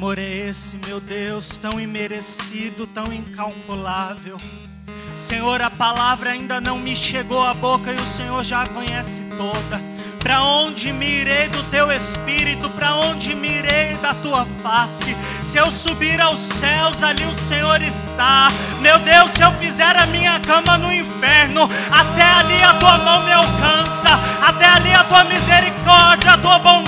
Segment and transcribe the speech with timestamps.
[0.00, 4.38] amor é esse, meu Deus, tão imerecido, tão incalculável?
[5.14, 9.20] Senhor, a palavra ainda não me chegou à boca e o Senhor já a conhece
[9.36, 9.78] toda.
[10.18, 12.70] Para onde me irei do teu espírito?
[12.70, 15.14] Para onde me irei da tua face?
[15.42, 18.50] Se eu subir aos céus, ali o Senhor está.
[18.80, 23.22] Meu Deus, se eu fizer a minha cama no inferno, até ali a tua mão
[23.24, 26.79] me alcança, até ali a tua misericórdia, a tua bondade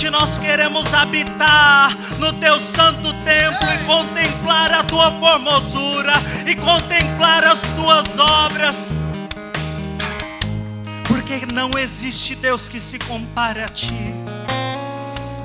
[0.00, 6.12] noite nós queremos habitar no teu santo templo e contemplar a tua formosura
[6.46, 8.76] e contemplar as tuas obras.
[11.06, 14.14] Porque não existe Deus que se compare a ti.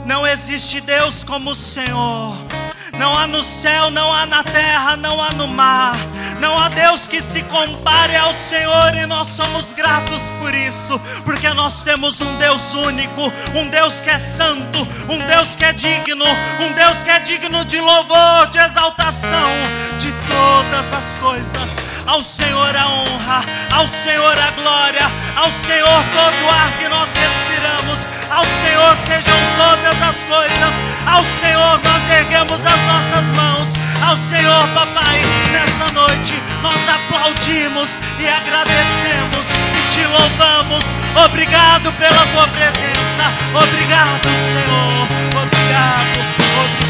[0.05, 2.37] Não existe Deus como o Senhor.
[2.97, 5.97] Não há no céu, não há na terra, não há no mar.
[6.39, 10.99] Não há Deus que se compare ao Senhor e nós somos gratos por isso,
[11.55, 13.21] nós temos um Deus único,
[13.55, 16.25] um Deus que é santo, um Deus que é digno,
[16.59, 19.51] um Deus que é digno de louvor, de exaltação,
[19.97, 21.69] de todas as coisas.
[22.05, 27.09] Ao Senhor a honra, ao Senhor a glória, ao Senhor todo o ar que nós
[27.15, 30.73] respiramos, ao Senhor sejam todas as coisas,
[31.07, 33.67] ao Senhor nós erguemos as nossas mãos,
[34.03, 37.89] ao Senhor, papai, nessa noite nós aplaudimos
[38.19, 41.04] e agradecemos e te louvamos.
[41.23, 45.07] Obrigado pela tua presença, obrigado, Senhor,
[45.41, 46.19] obrigado,
[46.51, 46.84] obrigado.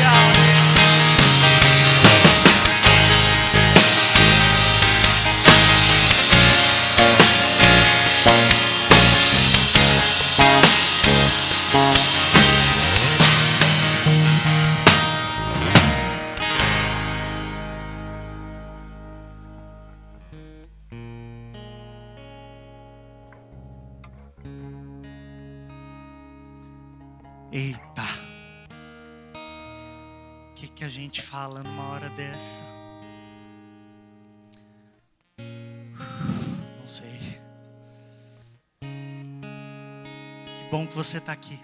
[41.05, 41.59] Você está aqui.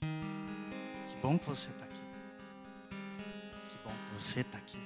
[0.00, 2.02] Que bom que você está aqui.
[3.70, 4.78] Que bom que você está aqui.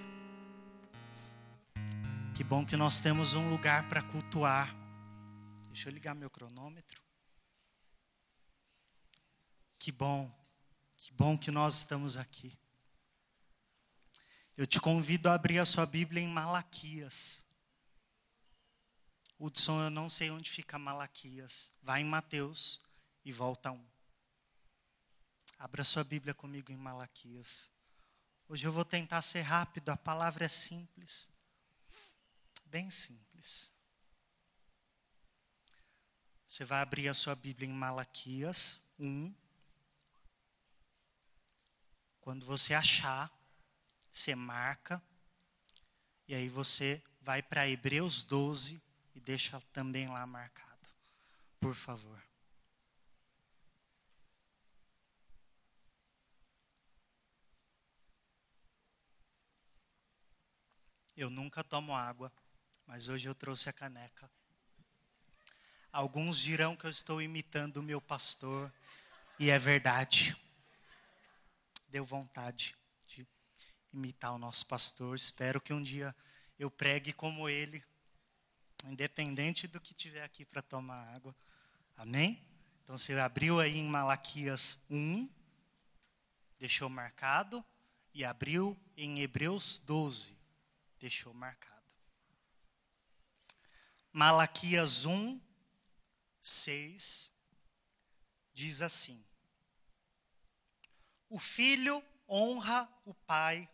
[2.37, 4.69] Que bom que nós temos um lugar para cultuar.
[5.69, 7.01] Deixa eu ligar meu cronômetro.
[9.79, 10.31] Que bom,
[10.99, 12.53] que bom que nós estamos aqui.
[14.59, 17.47] Eu te convido a abrir a sua Bíblia em Malaquias.
[19.39, 21.73] Hudson, eu não sei onde fica Malaquias.
[21.83, 22.90] Vai em Mateus
[23.25, 23.91] e volta um.
[25.59, 27.71] Abra sua Bíblia comigo em Malaquias.
[28.49, 31.29] Hoje eu vou tentar ser rápido, a palavra é simples.
[32.67, 33.73] Bem simples.
[36.49, 39.33] Você vai abrir a sua Bíblia em Malaquias 1.
[42.21, 43.31] Quando você achar,
[44.11, 45.03] você marca.
[46.27, 48.83] E aí você vai para Hebreus 12
[49.15, 50.89] e deixa também lá marcado.
[51.61, 52.30] Por favor.
[61.21, 62.33] Eu nunca tomo água,
[62.87, 64.31] mas hoje eu trouxe a caneca.
[65.93, 68.73] Alguns dirão que eu estou imitando o meu pastor,
[69.39, 70.35] e é verdade
[71.91, 72.75] deu vontade
[73.07, 73.29] de
[73.93, 75.15] imitar o nosso pastor.
[75.15, 76.17] Espero que um dia
[76.59, 77.85] eu pregue como ele,
[78.87, 81.37] independente do que tiver aqui para tomar água.
[81.99, 82.43] Amém?
[82.83, 85.29] Então você abriu aí em Malaquias 1,
[86.59, 87.63] deixou marcado,
[88.15, 90.40] e abriu em Hebreus 12,
[91.01, 91.81] deixou marcado.
[94.13, 95.41] Malaquias 1,
[96.41, 97.33] 6
[98.53, 99.25] diz assim:
[101.31, 103.71] o filho honra o pai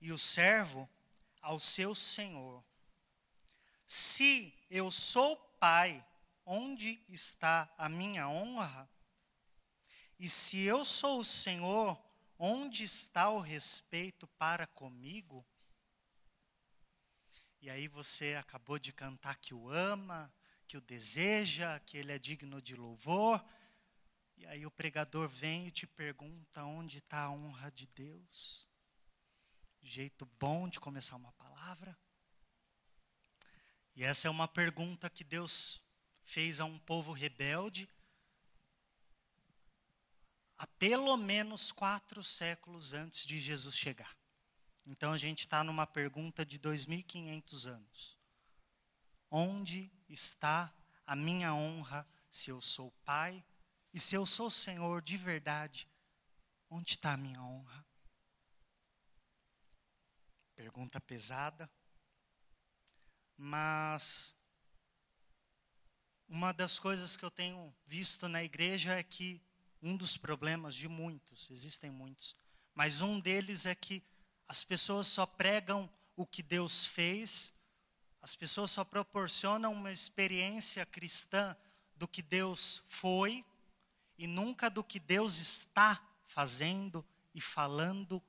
[0.00, 0.90] e o servo
[1.40, 2.64] ao seu senhor.
[3.86, 6.04] Se eu sou pai,
[6.44, 8.90] onde está a minha honra?
[10.18, 11.96] E se eu sou o senhor,
[12.36, 15.46] onde está o respeito para comigo?
[17.60, 20.32] E aí você acabou de cantar que o ama,
[20.66, 23.44] que o deseja, que ele é digno de louvor.
[24.36, 28.66] E aí o pregador vem e te pergunta onde está a honra de Deus.
[29.82, 31.96] Jeito bom de começar uma palavra.
[33.94, 35.82] E essa é uma pergunta que Deus
[36.24, 37.88] fez a um povo rebelde
[40.56, 44.14] há pelo menos quatro séculos antes de Jesus chegar.
[44.90, 48.18] Então a gente está numa pergunta de 2.500 anos.
[49.30, 50.74] Onde está
[51.06, 53.44] a minha honra se eu sou pai
[53.94, 55.88] e se eu sou Senhor de verdade?
[56.68, 57.86] Onde está a minha honra?
[60.56, 61.70] Pergunta pesada,
[63.36, 64.36] mas
[66.28, 69.40] uma das coisas que eu tenho visto na igreja é que
[69.80, 72.36] um dos problemas de muitos, existem muitos,
[72.74, 74.04] mas um deles é que
[74.50, 77.54] as pessoas só pregam o que Deus fez,
[78.20, 81.56] as pessoas só proporcionam uma experiência cristã
[81.94, 83.44] do que Deus foi
[84.18, 88.20] e nunca do que Deus está fazendo e falando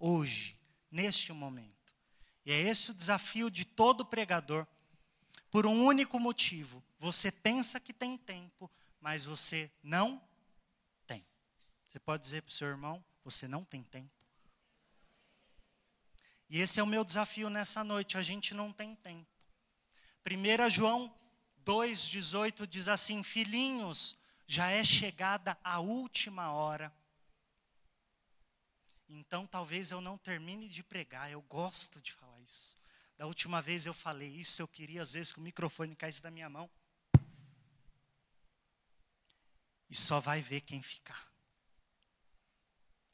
[0.00, 0.58] hoje,
[0.90, 1.94] neste momento.
[2.44, 4.66] E é esse o desafio de todo pregador
[5.48, 6.82] por um único motivo.
[6.98, 8.68] Você pensa que tem tempo,
[9.00, 10.20] mas você não
[11.06, 11.24] tem.
[11.86, 14.17] Você pode dizer para o seu irmão: você não tem tempo.
[16.48, 18.16] E esse é o meu desafio nessa noite.
[18.16, 19.28] A gente não tem tempo.
[20.26, 21.14] 1 João
[21.64, 26.92] 2,18 diz assim: Filhinhos, já é chegada a última hora.
[29.08, 32.76] Então talvez eu não termine de pregar, eu gosto de falar isso.
[33.16, 36.30] Da última vez eu falei isso, eu queria às vezes que o microfone caísse da
[36.30, 36.70] minha mão.
[39.90, 41.26] E só vai ver quem ficar.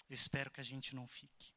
[0.09, 1.53] Eu espero que a gente não fique.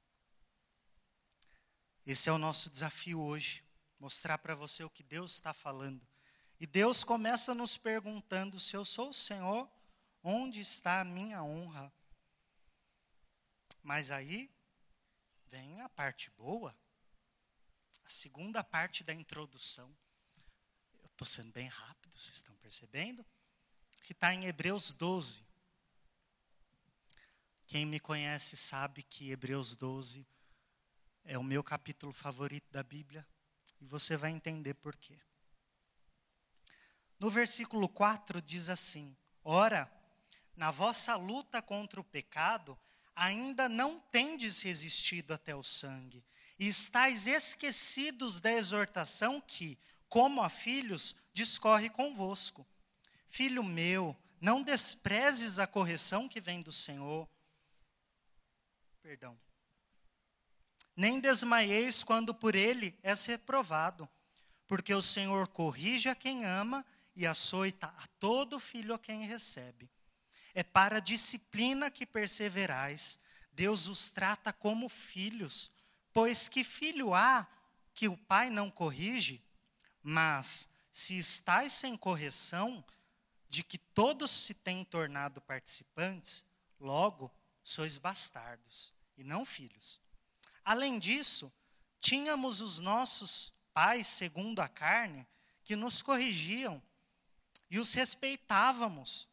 [2.10, 3.64] Esse é o nosso desafio hoje,
[4.00, 6.02] mostrar para você o que Deus está falando.
[6.60, 9.70] E Deus começa nos perguntando: se eu sou o Senhor,
[10.24, 11.94] onde está a minha honra?
[13.84, 14.50] Mas aí
[15.50, 16.76] vem a parte boa
[18.08, 19.94] a segunda parte da introdução.
[21.00, 23.26] Eu estou sendo bem rápido, vocês estão percebendo?
[24.02, 25.46] Que está em Hebreus 12.
[27.68, 30.26] Quem me conhece sabe que Hebreus 12
[31.28, 33.28] é o meu capítulo favorito da Bíblia
[33.82, 35.20] e você vai entender por quê.
[37.20, 39.92] No versículo 4 diz assim: Ora,
[40.56, 42.80] na vossa luta contra o pecado,
[43.14, 46.26] ainda não tendes resistido até o sangue
[46.58, 49.78] e estáis esquecidos da exortação que,
[50.08, 52.66] como a filhos, discorre convosco.
[53.28, 57.30] Filho meu, não desprezes a correção que vem do Senhor.
[59.02, 59.38] Perdão.
[60.98, 64.10] Nem desmaieis quando por ele és reprovado,
[64.68, 66.84] porque o Senhor corrige a quem ama
[67.16, 69.88] e açoita a todo filho a quem recebe.
[70.56, 73.22] É para a disciplina que perseverais.
[73.52, 75.72] Deus os trata como filhos.
[76.12, 77.48] Pois que filho há
[77.94, 79.40] que o pai não corrige?
[80.02, 82.84] Mas se estáis sem correção,
[83.48, 86.44] de que todos se têm tornado participantes,
[86.80, 87.32] logo
[87.64, 90.02] sois bastardos e não filhos.
[90.68, 91.50] Além disso,
[92.02, 95.26] tínhamos os nossos pais segundo a carne
[95.64, 96.84] que nos corrigiam
[97.72, 99.30] e os respeitávamos.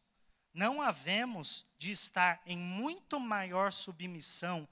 [0.53, 4.65] Não havemos de estar em muito maior submissão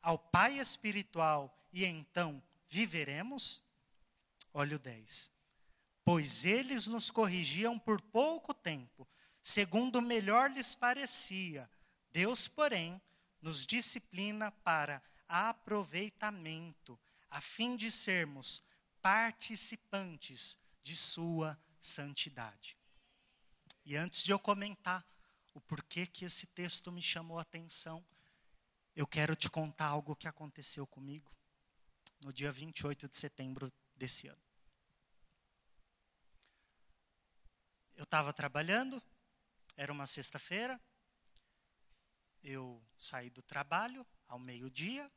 [0.00, 3.62] ao Pai espiritual e então viveremos?
[4.54, 5.30] Olha o 10.
[6.02, 9.06] Pois eles nos corrigiam por pouco tempo,
[9.42, 11.70] segundo melhor lhes parecia.
[12.10, 12.98] Deus, porém,
[13.42, 18.64] nos disciplina para aproveitamento, a fim de sermos
[19.00, 22.76] participantes de Sua santidade.
[23.84, 25.06] E antes de eu comentar
[25.54, 28.04] o porquê que esse texto me chamou a atenção,
[28.94, 31.30] eu quero te contar algo que aconteceu comigo
[32.20, 34.42] no dia 28 de setembro desse ano.
[37.94, 39.02] Eu estava trabalhando,
[39.76, 40.80] era uma sexta-feira,
[42.42, 45.10] eu saí do trabalho ao meio-dia,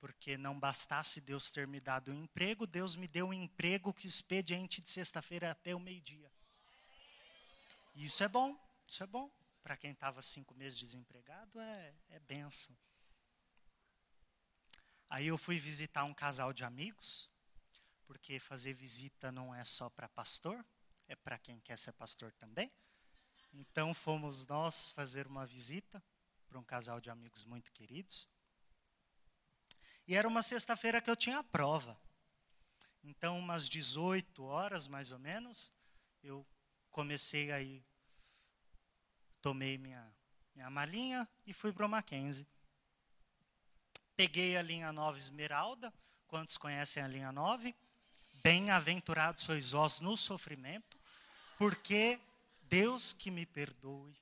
[0.00, 4.06] porque não bastasse Deus ter me dado um emprego, Deus me deu um emprego que
[4.06, 6.30] expediente de sexta-feira até o meio-dia.
[7.94, 8.56] Isso é bom,
[8.86, 9.30] isso é bom
[9.62, 12.76] para quem estava cinco meses desempregado, é, é benção.
[15.10, 17.30] Aí eu fui visitar um casal de amigos,
[18.06, 20.64] porque fazer visita não é só para pastor,
[21.06, 22.70] é para quem quer ser pastor também.
[23.52, 26.02] Então fomos nós fazer uma visita
[26.48, 28.28] para um casal de amigos muito queridos.
[30.06, 32.00] E era uma sexta-feira que eu tinha prova.
[33.04, 35.70] Então, umas 18 horas mais ou menos,
[36.22, 36.46] eu
[36.90, 37.84] comecei aí
[39.40, 40.14] tomei minha,
[40.54, 42.46] minha malinha e fui para o Mackenzie.
[44.16, 45.92] Peguei a linha 9 Esmeralda.
[46.26, 47.74] Quantos conhecem a linha 9?
[48.42, 50.98] Bem-aventurados sois vós no sofrimento,
[51.58, 52.20] porque
[52.62, 54.16] Deus que me perdoe.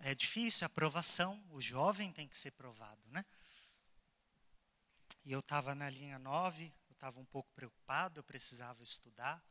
[0.00, 3.24] É difícil a provação, o jovem tem que ser provado, né?
[5.24, 9.42] E eu estava na linha 9, eu estava um pouco preocupado, eu precisava estudar.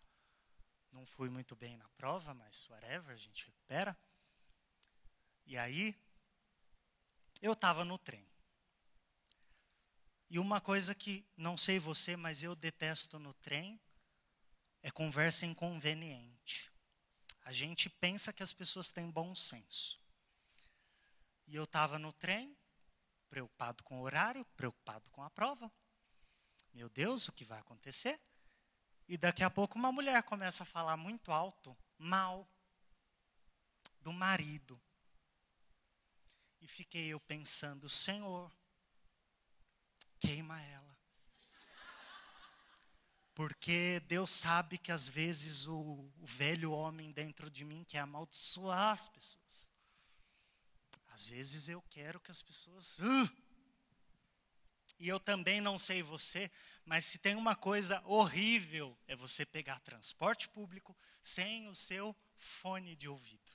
[0.92, 3.98] Não fui muito bem na prova, mas whatever, a gente recupera.
[5.46, 5.96] E aí,
[7.42, 8.28] eu estava no trem.
[10.30, 13.80] E uma coisa que, não sei você, mas eu detesto no trem,
[14.82, 16.72] é conversa inconveniente.
[17.44, 20.01] A gente pensa que as pessoas têm bom senso.
[21.52, 22.58] E eu estava no trem,
[23.30, 25.70] preocupado com o horário, preocupado com a prova.
[26.74, 28.18] Meu Deus, o que vai acontecer?
[29.06, 32.50] E daqui a pouco uma mulher começa a falar muito alto, mal,
[34.00, 34.82] do marido.
[36.62, 38.50] E fiquei eu pensando, Senhor,
[40.22, 40.98] queima ela.
[43.34, 48.94] Porque Deus sabe que às vezes o, o velho homem dentro de mim quer amaldiçoar
[48.94, 49.71] as pessoas.
[51.12, 53.00] Às vezes eu quero que as pessoas.
[53.00, 53.30] Uh!
[54.98, 56.50] E eu também não sei você,
[56.86, 62.96] mas se tem uma coisa horrível é você pegar transporte público sem o seu fone
[62.96, 63.52] de ouvido.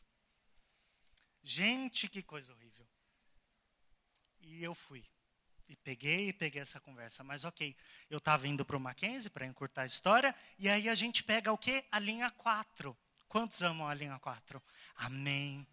[1.43, 2.87] Gente, que coisa horrível.
[4.41, 5.05] E eu fui.
[5.69, 7.25] E peguei e peguei essa conversa.
[7.25, 7.77] Mas ok,
[8.11, 11.53] eu estava indo para o Mackenzie para encurtar a história, e aí a gente pega
[11.53, 11.87] o quê?
[11.91, 12.97] A linha 4.
[13.29, 14.63] Quantos amam a linha 4?
[14.97, 15.67] Amém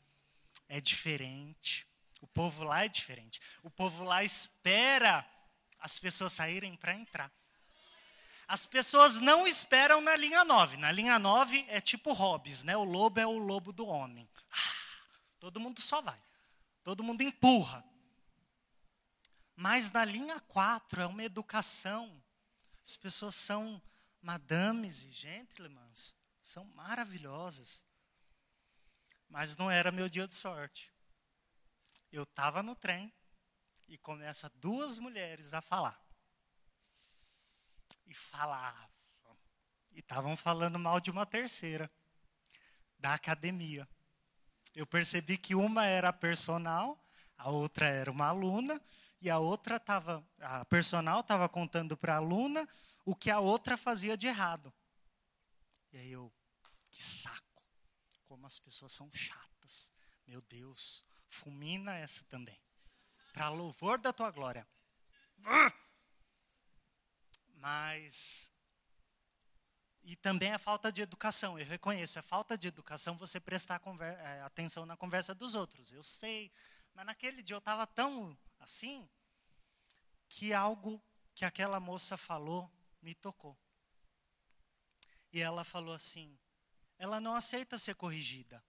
[0.74, 1.88] é diferente.
[2.20, 3.40] O povo lá é diferente.
[3.62, 5.24] O povo lá espera
[5.80, 7.32] as pessoas saírem para entrar.
[8.48, 10.78] As pessoas não esperam na linha 9.
[10.78, 12.76] Na linha 9 é tipo Hobbes, né?
[12.76, 14.28] O lobo é o lobo do homem.
[14.52, 14.76] Ah,
[15.40, 16.20] todo mundo só vai.
[16.84, 17.86] Todo mundo empurra.
[19.56, 22.20] Mas na linha 4 é uma educação.
[22.84, 23.80] As pessoas são
[24.20, 25.92] madames e gentlemen,
[26.42, 27.86] são maravilhosas.
[29.34, 30.94] Mas não era meu dia de sorte.
[32.12, 33.12] Eu estava no trem
[33.88, 36.00] e começa duas mulheres a falar.
[38.06, 38.92] E falavam.
[39.92, 41.92] E estavam falando mal de uma terceira,
[43.00, 43.90] da academia.
[44.76, 47.04] Eu percebi que uma era personal,
[47.36, 48.80] a outra era uma aluna,
[49.20, 52.70] e a outra estava, a personal estava contando para a aluna
[53.04, 54.72] o que a outra fazia de errado.
[55.92, 56.32] E aí eu,
[56.92, 57.53] que saco
[58.24, 59.92] como as pessoas são chatas.
[60.28, 62.60] Meu Deus, fulmina essa também.
[63.34, 64.68] Para louvor da tua glória.
[67.56, 68.52] Mas.
[70.04, 71.58] E também a falta de educação.
[71.58, 75.92] Eu reconheço, é falta de educação você prestar é, atenção na conversa dos outros.
[75.92, 76.52] Eu sei.
[76.94, 79.10] Mas naquele dia eu estava tão assim
[80.28, 81.02] que algo
[81.34, 83.58] que aquela moça falou me tocou.
[85.32, 86.38] E ela falou assim:
[87.04, 88.64] ela não aceita ser corrigida.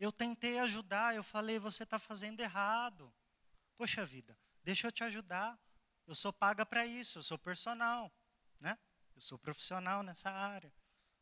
[0.00, 3.14] Eu tentei ajudar, eu falei, você está fazendo errado.
[3.76, 5.56] Poxa vida, deixa eu te ajudar.
[6.08, 8.12] Eu sou paga para isso, eu sou personal,
[8.58, 8.76] né?
[9.14, 10.74] Eu sou profissional nessa área.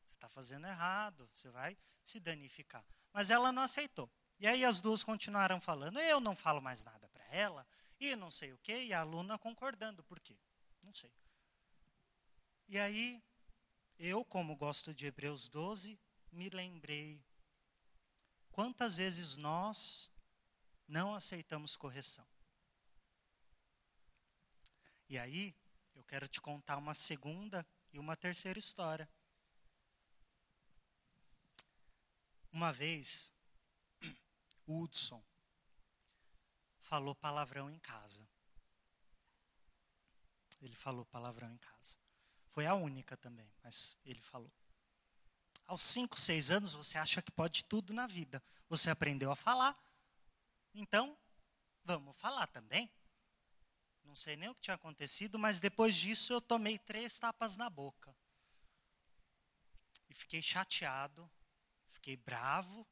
[0.07, 2.87] Você está fazendo errado, você vai se danificar.
[3.13, 4.11] Mas ela não aceitou.
[4.39, 6.01] E aí as duas continuaram falando.
[6.01, 7.67] Eu não falo mais nada para ela,
[8.01, 10.03] e não sei o quê, e a aluna concordando.
[10.05, 10.39] Por quê?
[10.83, 11.13] Não sei.
[12.67, 13.23] E aí
[13.99, 15.99] eu, como gosto de Hebreus 12,
[16.31, 17.25] me lembrei
[18.51, 20.11] quantas vezes nós
[20.87, 22.27] não aceitamos correção.
[25.09, 25.55] E aí,
[25.95, 29.09] eu quero te contar uma segunda e uma terceira história.
[32.53, 33.33] Uma vez,
[34.67, 35.23] Hudson
[36.81, 38.27] falou palavrão em casa.
[40.61, 41.99] Ele falou palavrão em casa.
[42.57, 44.51] Foi a única também, mas ele falou.
[45.67, 48.43] Aos 5, 6 anos você acha que pode tudo na vida.
[48.71, 49.79] Você aprendeu a falar.
[50.73, 51.15] Então,
[51.85, 52.91] vamos falar também.
[54.05, 57.69] Não sei nem o que tinha acontecido, mas depois disso eu tomei três tapas na
[57.69, 58.17] boca.
[60.09, 61.31] E fiquei chateado,
[61.91, 62.89] fiquei bravo.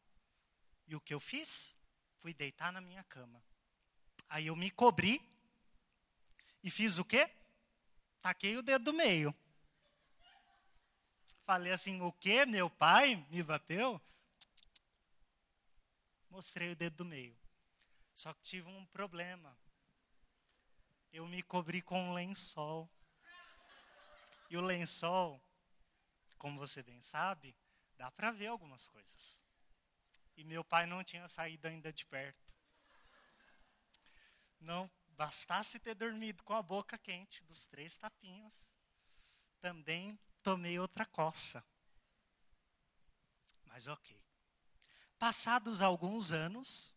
[0.87, 1.75] E o que eu fiz?
[2.19, 3.43] Fui deitar na minha cama.
[4.29, 5.27] Aí eu me cobri
[6.63, 7.31] e fiz o quê?
[8.21, 9.35] Taquei o dedo do meio.
[11.45, 12.47] Falei assim: o que?
[12.47, 14.01] Meu pai me bateu?
[16.31, 17.39] Mostrei o dedo do meio.
[18.15, 19.57] Só que tive um problema.
[21.13, 22.91] Eu me cobri com um lençol.
[24.49, 25.41] E o lençol,
[26.39, 27.55] como você bem sabe,
[27.97, 29.43] dá para ver algumas coisas.
[30.37, 32.43] E meu pai não tinha saído ainda de perto.
[34.61, 38.73] Não bastasse ter dormido com a boca quente dos três tapinhos,
[39.61, 41.65] também tomei outra coça.
[43.65, 44.23] Mas ok.
[45.19, 46.95] Passados alguns anos,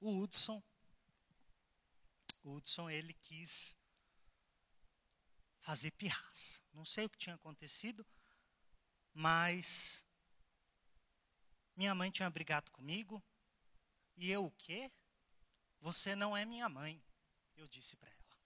[0.00, 0.60] o Hudson
[2.46, 3.76] o Hudson ele quis
[5.58, 6.60] fazer pirraça.
[6.72, 8.06] Não sei o que tinha acontecido,
[9.12, 10.06] mas
[11.74, 13.20] minha mãe tinha brigado comigo
[14.16, 14.90] e eu o quê?
[15.80, 17.02] Você não é minha mãe,
[17.56, 18.38] eu disse para ela.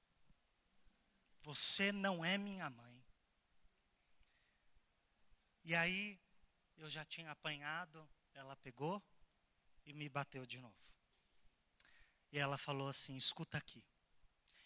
[1.42, 2.99] Você não é minha mãe.
[5.70, 6.20] E aí
[6.78, 9.00] eu já tinha apanhado, ela pegou
[9.86, 10.74] e me bateu de novo.
[12.32, 13.86] E ela falou assim: escuta aqui,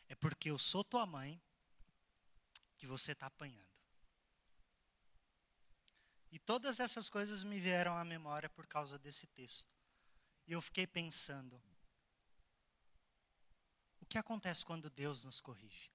[0.08, 1.38] é porque eu sou tua mãe
[2.78, 3.68] que você está apanhando.
[6.32, 9.76] E todas essas coisas me vieram à memória por causa desse texto.
[10.46, 11.62] E eu fiquei pensando:
[14.00, 15.92] o que acontece quando Deus nos corrige?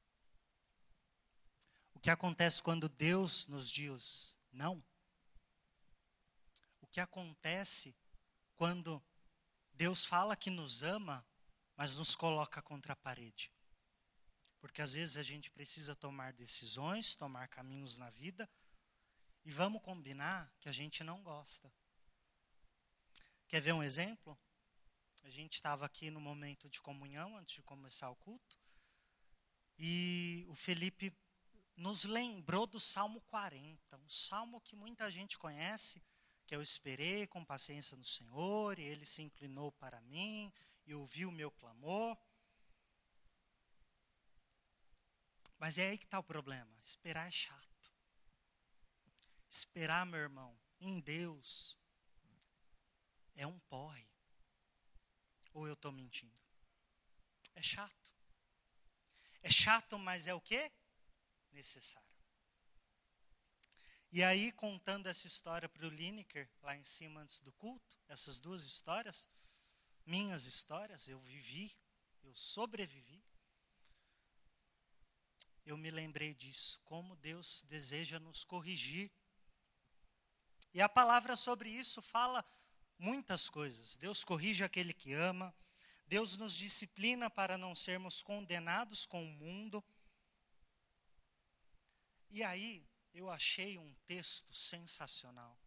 [1.96, 4.84] O que acontece quando Deus nos diz não?
[6.92, 7.96] Que acontece
[8.56, 9.04] quando
[9.74, 11.26] Deus fala que nos ama,
[11.76, 13.52] mas nos coloca contra a parede?
[14.60, 18.50] Porque às vezes a gente precisa tomar decisões, tomar caminhos na vida,
[19.46, 21.72] e vamos combinar que a gente não gosta.
[23.48, 24.38] Quer ver um exemplo?
[25.24, 28.58] A gente estava aqui no momento de comunhão, antes de começar o culto,
[29.78, 31.16] e o Felipe
[31.78, 36.04] nos lembrou do Salmo 40, um salmo que muita gente conhece,
[36.50, 40.52] que eu esperei com paciência no Senhor, e ele se inclinou para mim
[40.84, 42.18] e ouviu o meu clamor.
[45.60, 46.76] Mas é aí que está o problema.
[46.82, 47.94] Esperar é chato.
[49.48, 51.78] Esperar, meu irmão, em Deus
[53.36, 54.10] é um porre.
[55.54, 56.36] Ou eu estou mentindo?
[57.54, 58.12] É chato.
[59.44, 60.72] É chato, mas é o que?
[61.52, 62.19] Necessário.
[64.12, 68.40] E aí, contando essa história para o Lineker, lá em cima antes do culto, essas
[68.40, 69.30] duas histórias,
[70.06, 71.72] minhas histórias, eu vivi,
[72.24, 73.24] eu sobrevivi
[75.70, 79.12] eu me lembrei disso, como Deus deseja nos corrigir.
[80.74, 82.44] E a palavra sobre isso fala
[82.98, 83.96] muitas coisas.
[83.96, 85.56] Deus corrige aquele que ama,
[86.08, 89.84] Deus nos disciplina para não sermos condenados com o mundo.
[92.32, 95.58] E aí, eu achei um texto sensacional,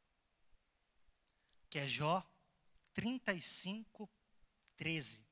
[1.68, 2.24] que é Jó
[2.94, 4.10] 35,
[4.76, 5.26] 13.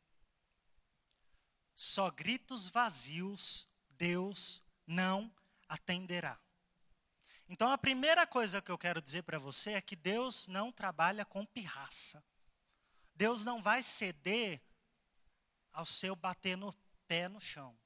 [1.74, 5.34] Só gritos vazios Deus não
[5.68, 6.40] atenderá.
[7.48, 11.24] Então a primeira coisa que eu quero dizer para você é que Deus não trabalha
[11.24, 12.24] com pirraça.
[13.14, 14.62] Deus não vai ceder
[15.72, 16.72] ao seu bater no
[17.06, 17.76] pé no chão.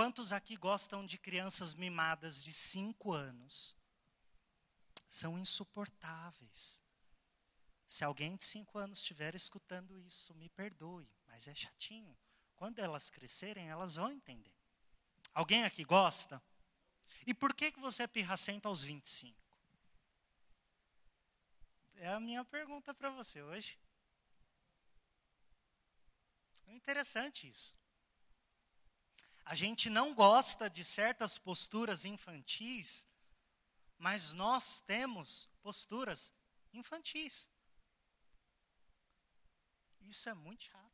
[0.00, 3.76] Quantos aqui gostam de crianças mimadas de 5 anos?
[5.06, 6.80] São insuportáveis.
[7.86, 12.16] Se alguém de 5 anos estiver escutando isso, me perdoe, mas é chatinho.
[12.56, 14.56] Quando elas crescerem, elas vão entender.
[15.34, 16.42] Alguém aqui gosta?
[17.26, 19.38] E por que, que você é pirracento aos 25?
[21.96, 23.78] É a minha pergunta para você hoje.
[26.68, 27.78] É interessante isso.
[29.50, 33.04] A gente não gosta de certas posturas infantis,
[33.98, 36.32] mas nós temos posturas
[36.72, 37.50] infantis.
[40.02, 40.90] Isso é muito chato.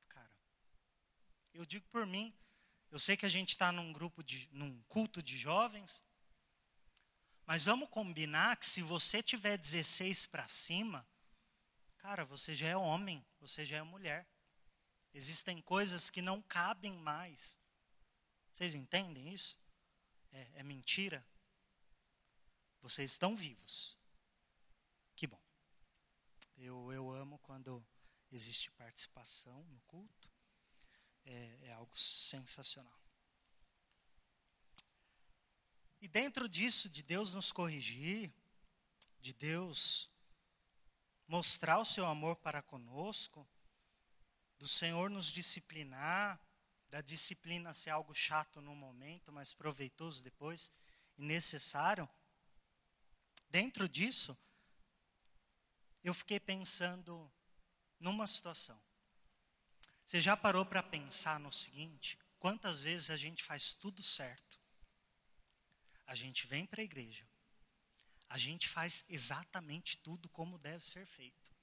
[1.52, 2.34] Eu digo por mim,
[2.90, 6.02] eu sei que a gente está num grupo de, num culto de jovens,
[7.44, 11.06] mas vamos combinar que se você tiver 16 para cima,
[11.98, 14.26] cara, você já é homem, você já é mulher.
[15.12, 17.58] Existem coisas que não cabem mais.
[18.56, 19.58] Vocês entendem isso?
[20.32, 21.22] É, é mentira?
[22.80, 23.98] Vocês estão vivos.
[25.14, 25.38] Que bom.
[26.56, 27.86] Eu, eu amo quando
[28.32, 30.30] existe participação no culto
[31.26, 32.98] é, é algo sensacional.
[36.00, 38.32] E dentro disso, de Deus nos corrigir,
[39.20, 40.10] de Deus
[41.28, 43.46] mostrar o seu amor para conosco,
[44.58, 46.40] do Senhor nos disciplinar,
[46.88, 50.72] da disciplina ser algo chato no momento, mas proveitoso depois
[51.18, 52.08] e necessário.
[53.48, 54.36] Dentro disso,
[56.02, 57.32] eu fiquei pensando
[57.98, 58.80] numa situação.
[60.04, 62.18] Você já parou para pensar no seguinte?
[62.38, 64.60] Quantas vezes a gente faz tudo certo?
[66.06, 67.28] A gente vem para a igreja.
[68.28, 71.54] A gente faz exatamente tudo como deve ser feito.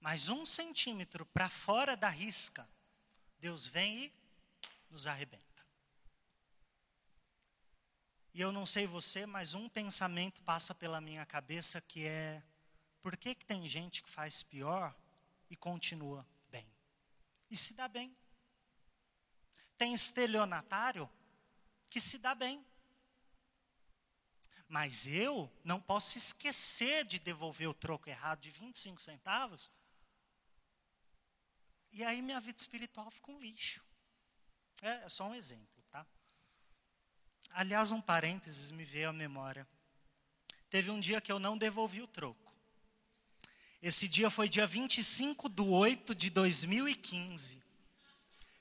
[0.00, 2.66] Mas um centímetro para fora da risca,
[3.38, 4.12] Deus vem e
[4.90, 5.44] nos arrebenta.
[8.34, 12.42] E eu não sei você, mas um pensamento passa pela minha cabeça que é:
[13.02, 14.94] por que, que tem gente que faz pior
[15.48, 16.26] e continua?
[17.50, 18.16] e se dá bem.
[19.78, 21.08] Tem estelionatário
[21.90, 22.64] que se dá bem.
[24.68, 29.70] Mas eu não posso esquecer de devolver o troco errado de 25 centavos.
[31.96, 33.82] E aí minha vida espiritual fica um lixo.
[34.82, 36.06] É, é só um exemplo, tá?
[37.52, 39.66] Aliás, um parênteses me veio à memória.
[40.68, 42.52] Teve um dia que eu não devolvi o troco.
[43.80, 47.62] Esse dia foi dia 25 de 8 de 2015.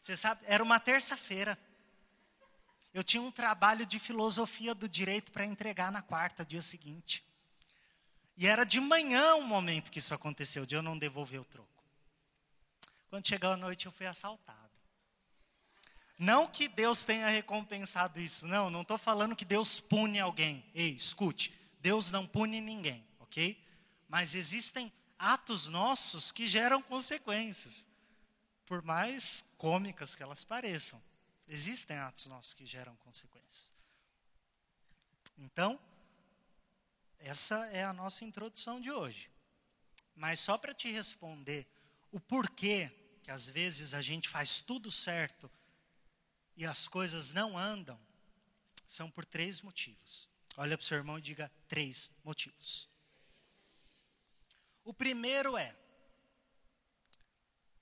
[0.02, 1.60] Você sabe, era uma terça-feira.
[2.94, 7.22] Eu tinha um trabalho de filosofia do direito para entregar na quarta, dia seguinte.
[8.38, 11.75] E era de manhã o momento que isso aconteceu, de eu não devolver o troco.
[13.16, 14.70] Quando chegou a noite, eu fui assaltado.
[16.20, 20.70] Não que Deus tenha recompensado isso, não, não estou falando que Deus pune alguém.
[20.74, 23.58] Ei, escute, Deus não pune ninguém, ok?
[24.10, 27.88] Mas existem atos nossos que geram consequências,
[28.66, 31.02] por mais cômicas que elas pareçam.
[31.48, 33.72] Existem atos nossos que geram consequências.
[35.38, 35.80] Então,
[37.20, 39.32] essa é a nossa introdução de hoje.
[40.14, 41.66] Mas só para te responder
[42.12, 42.92] o porquê
[43.26, 45.52] que às vezes a gente faz tudo certo
[46.56, 48.00] e as coisas não andam,
[48.86, 50.30] são por três motivos.
[50.56, 52.88] Olha para o seu irmão e diga três motivos.
[54.84, 55.76] O primeiro é,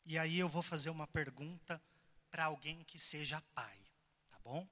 [0.05, 1.81] e aí eu vou fazer uma pergunta
[2.31, 3.77] para alguém que seja pai,
[4.31, 4.65] tá bom?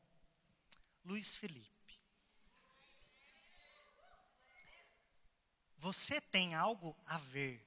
[1.03, 1.99] Luiz Felipe.
[5.79, 7.62] Você tem algo a ver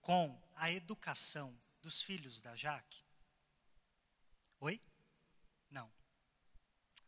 [0.00, 1.52] com a educação
[1.84, 3.04] dos filhos da Jaque?
[4.58, 4.80] Oi?
[5.70, 5.92] Não.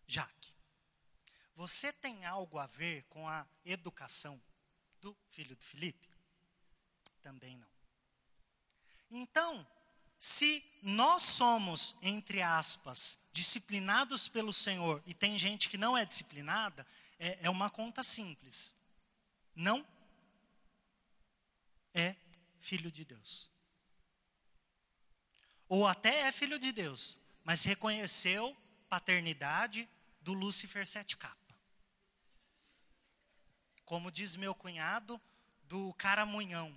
[0.06, 0.54] Jaque.
[1.54, 4.38] Você tem algo a ver com a educação
[5.00, 6.06] do filho do Felipe?
[7.22, 7.70] Também não.
[9.10, 9.66] Então,
[10.18, 16.86] se nós somos, entre aspas, disciplinados pelo Senhor e tem gente que não é disciplinada,
[17.18, 18.74] é, é uma conta simples.
[19.54, 19.86] Não
[21.94, 22.14] é
[22.60, 23.55] filho de Deus.
[25.68, 28.56] Ou até é filho de Deus, mas reconheceu
[28.88, 29.88] paternidade
[30.20, 31.36] do Lúcifer sete capa.
[33.84, 35.20] Como diz meu cunhado,
[35.64, 36.76] do caramunhão,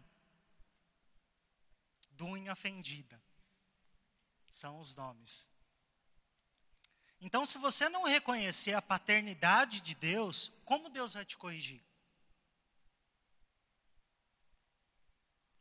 [2.12, 3.22] do unha fendida
[4.52, 5.48] são os nomes.
[7.22, 11.82] Então, se você não reconhecer a paternidade de Deus, como Deus vai te corrigir?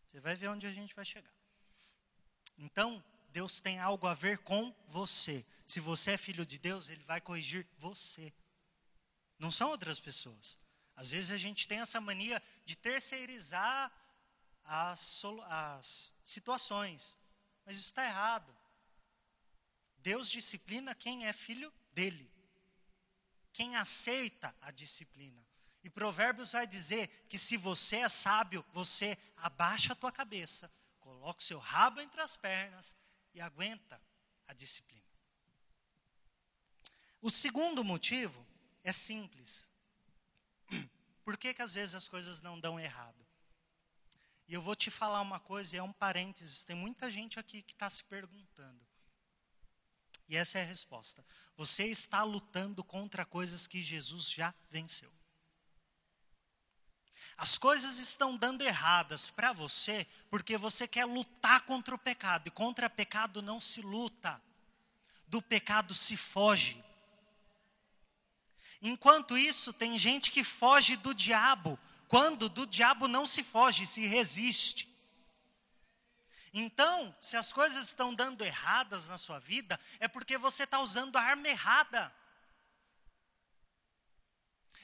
[0.07, 1.35] Você vai ver onde a gente vai chegar.
[2.57, 5.45] Então, Deus tem algo a ver com você.
[5.67, 8.33] Se você é filho de Deus, Ele vai corrigir você.
[9.39, 10.59] Não são outras pessoas.
[10.97, 13.93] Às vezes a gente tem essa mania de terceirizar
[14.65, 17.19] as, as situações.
[17.65, 18.57] Mas isso está errado.
[19.99, 22.31] Deus disciplina quem é filho dele.
[23.53, 25.47] Quem aceita a disciplina.
[25.85, 31.41] E Provérbios vai dizer que se você é sábio, você abaixa a tua cabeça, coloca
[31.41, 32.95] o seu rabo entre as pernas
[33.35, 34.01] e aguenta
[34.47, 35.03] a disciplina.
[37.21, 38.47] O segundo motivo
[38.85, 39.69] é simples.
[41.25, 43.27] Por que, que às vezes as coisas não dão errado?
[44.47, 47.73] E eu vou te falar uma coisa, é um parênteses, tem muita gente aqui que
[47.73, 48.81] está se perguntando.
[50.29, 51.25] E essa é a resposta.
[51.57, 55.13] Você está lutando contra coisas que Jesus já venceu.
[57.39, 62.49] As coisas estão dando erradas para você porque você quer lutar contra o pecado.
[62.49, 64.43] E contra o pecado não se luta.
[65.29, 66.85] Do pecado se foge.
[68.83, 74.05] Enquanto isso, tem gente que foge do diabo, quando do diabo não se foge, se
[74.05, 74.89] resiste.
[76.53, 81.17] Então, se as coisas estão dando erradas na sua vida, é porque você está usando
[81.17, 82.13] a arma errada.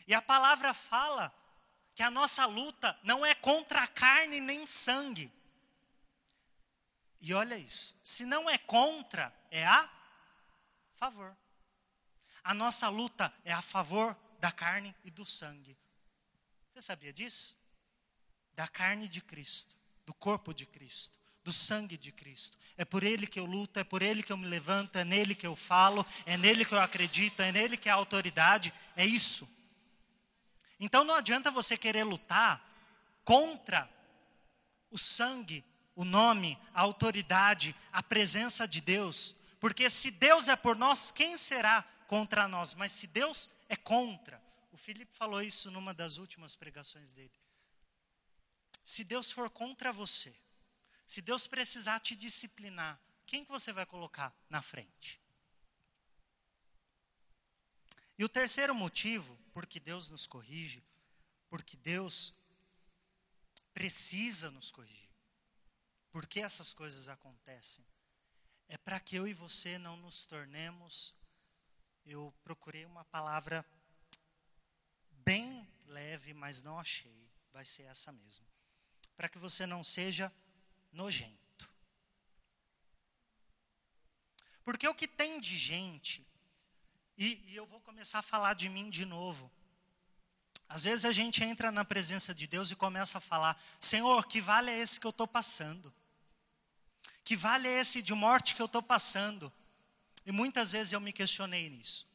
[0.07, 1.35] E a palavra fala
[1.95, 5.33] que a nossa luta não é contra carne nem sangue.
[7.21, 9.89] E olha isso, se não é contra, é a
[10.97, 11.37] favor.
[12.43, 15.77] A nossa luta é a favor da carne e do sangue.
[16.73, 17.57] Você sabia disso?
[18.53, 22.57] Da carne de Cristo, do corpo de Cristo do sangue de Cristo.
[22.77, 25.35] É por ele que eu luto, é por ele que eu me levanto, é nele
[25.35, 28.73] que eu falo, é nele que eu acredito, é nele que é a autoridade.
[28.97, 29.47] É isso.
[30.85, 32.63] Então não adianta você querer lutar
[33.25, 33.91] contra
[34.91, 35.65] o sangue,
[35.97, 39.35] o nome, a autoridade, a presença de Deus.
[39.59, 42.75] Porque se Deus é por nós, quem será contra nós?
[42.75, 44.39] Mas se Deus é contra,
[44.73, 47.33] o Felipe falou isso numa das últimas pregações dele.
[48.85, 50.37] Se Deus for contra você,
[51.07, 55.19] se Deus precisar te disciplinar, quem que você vai colocar na frente?
[58.19, 60.85] E o terceiro motivo, porque Deus nos corrige,
[61.49, 62.35] porque Deus
[63.73, 65.11] precisa nos corrigir.
[66.13, 67.85] Por que essas coisas acontecem?
[68.69, 71.13] É para que eu e você não nos tornemos.
[72.07, 73.65] Eu procurei uma palavra
[75.11, 77.29] bem leve, mas não achei.
[77.53, 78.47] Vai ser essa mesmo.
[79.17, 80.33] Para que você não seja
[80.93, 81.73] nojento.
[84.63, 86.27] Porque o que tem de gente,
[87.17, 89.51] e, e eu vou começar a falar de mim de novo.
[90.69, 94.41] Às vezes a gente entra na presença de Deus e começa a falar: Senhor, que
[94.41, 95.95] vale é esse que eu estou passando?
[97.25, 99.53] Que vale é esse de morte que eu estou passando?
[100.27, 102.07] E muitas vezes eu me questionei nisso.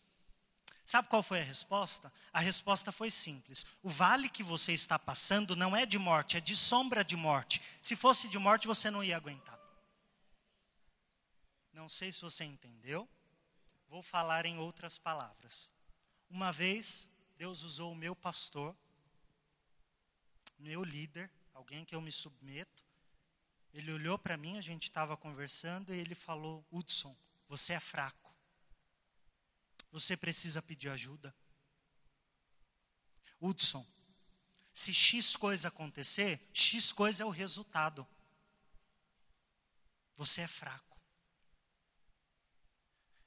[0.84, 2.12] Sabe qual foi a resposta?
[2.34, 3.66] A resposta foi simples.
[3.84, 7.62] O vale que você está passando não é de morte, é de sombra de morte.
[7.80, 9.60] Se fosse de morte, você não ia aguentar.
[11.72, 13.08] Não sei se você entendeu.
[13.90, 15.72] Vou falar em outras palavras.
[16.30, 18.76] Uma vez, Deus usou o meu pastor,
[20.60, 22.84] meu líder, alguém que eu me submeto.
[23.74, 27.16] Ele olhou para mim, a gente estava conversando e ele falou: Hudson,
[27.48, 28.34] você é fraco.
[29.92, 31.36] Você precisa pedir ajuda.
[33.42, 33.86] Hudson,
[34.72, 38.08] se X coisa acontecer, X coisa é o resultado.
[40.16, 40.89] Você é fraco.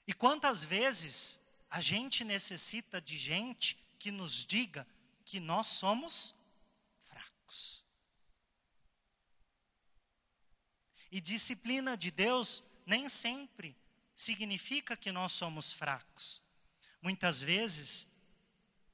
[0.07, 1.39] E quantas vezes
[1.71, 4.87] a gente necessita de gente que nos diga
[5.25, 6.35] que nós somos
[7.01, 7.85] fracos.
[11.11, 13.77] E disciplina de Deus nem sempre
[14.15, 16.43] significa que nós somos fracos.
[17.01, 18.07] Muitas vezes,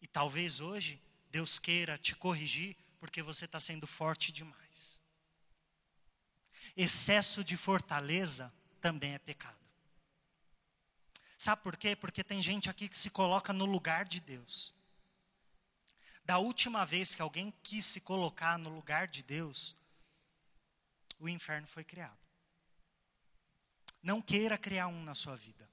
[0.01, 5.01] e talvez hoje, Deus queira te corrigir porque você está sendo forte demais.
[6.77, 9.58] Excesso de fortaleza também é pecado.
[11.39, 11.95] Sabe por quê?
[11.95, 14.75] Porque tem gente aqui que se coloca no lugar de Deus.
[16.25, 19.77] Da última vez que alguém quis se colocar no lugar de Deus,
[21.21, 22.19] o inferno foi criado.
[24.03, 25.71] Não queira criar um na sua vida.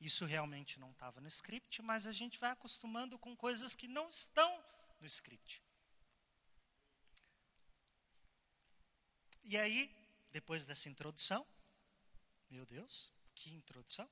[0.00, 4.08] Isso realmente não estava no script, mas a gente vai acostumando com coisas que não
[4.08, 4.64] estão
[5.00, 5.62] no script.
[9.44, 9.94] E aí,
[10.32, 11.46] depois dessa introdução,
[12.50, 13.12] meu Deus,
[13.42, 14.08] que introdução.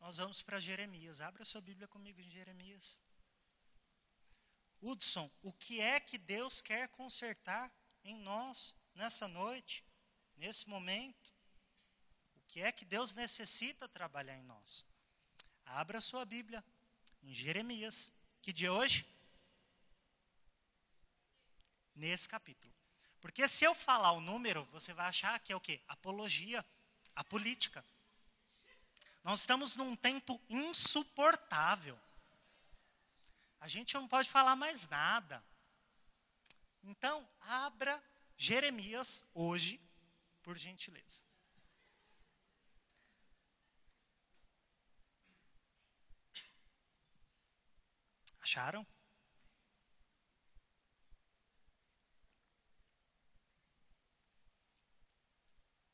[0.00, 1.20] Nós vamos para Jeremias.
[1.20, 3.00] Abra sua Bíblia comigo em Jeremias.
[4.82, 9.84] Hudson, o que é que Deus quer consertar em nós nessa noite,
[10.36, 11.32] nesse momento?
[12.34, 14.84] O que é que Deus necessita trabalhar em nós?
[15.64, 16.62] Abra sua Bíblia
[17.22, 18.12] em Jeremias.
[18.42, 19.06] Que dia é hoje?
[21.94, 22.74] Nesse capítulo.
[23.20, 25.80] Porque se eu falar o número, você vai achar que é o quê?
[25.86, 26.64] Apologia,
[27.14, 27.82] a política.
[29.24, 31.98] Nós estamos num tempo insuportável.
[33.58, 35.42] A gente não pode falar mais nada.
[36.82, 38.02] Então, abra
[38.36, 39.80] Jeremias hoje,
[40.42, 41.24] por gentileza.
[48.40, 48.86] Acharam?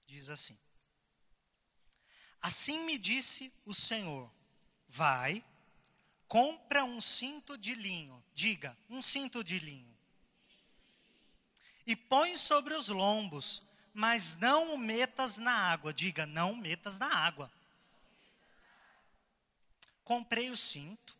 [0.08, 0.58] Diz assim:
[2.40, 4.30] Assim me disse o Senhor:
[4.88, 5.44] Vai,
[6.26, 8.22] compra um cinto de linho.
[8.34, 9.90] Diga, um cinto de linho.
[11.86, 15.92] E põe sobre os lombos, mas não o metas na água.
[15.92, 17.50] Diga, não metas na água.
[20.04, 21.16] Comprei o cinto,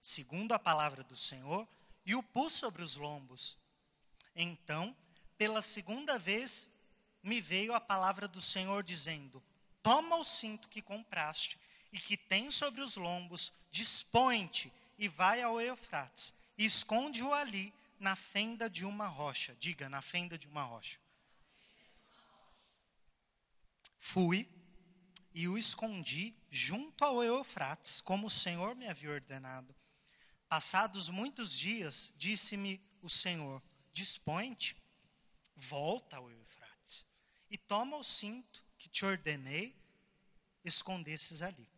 [0.00, 1.66] segundo a palavra do Senhor,
[2.06, 3.56] e o pus sobre os lombos.
[4.34, 4.96] Então,
[5.36, 6.72] pela segunda vez,
[7.22, 9.42] me veio a palavra do Senhor dizendo:
[9.82, 11.58] toma o cinto que compraste
[11.92, 18.14] e que tem sobre os lombos, dispõe-te e vai ao Eufrates, e esconde-o ali na
[18.14, 19.56] fenda de uma rocha.
[19.58, 20.98] Diga, na fenda de uma rocha.
[23.98, 24.48] Fui
[25.32, 29.74] e o escondi junto ao Eufrates, como o Senhor me havia ordenado.
[30.48, 33.62] Passados muitos dias, disse-me o Senhor:
[33.92, 34.76] Dispõe-te,
[35.56, 37.06] volta ao Eufrates,
[37.48, 39.76] e toma o cinto que te ordenei
[40.64, 41.68] escondesses ali.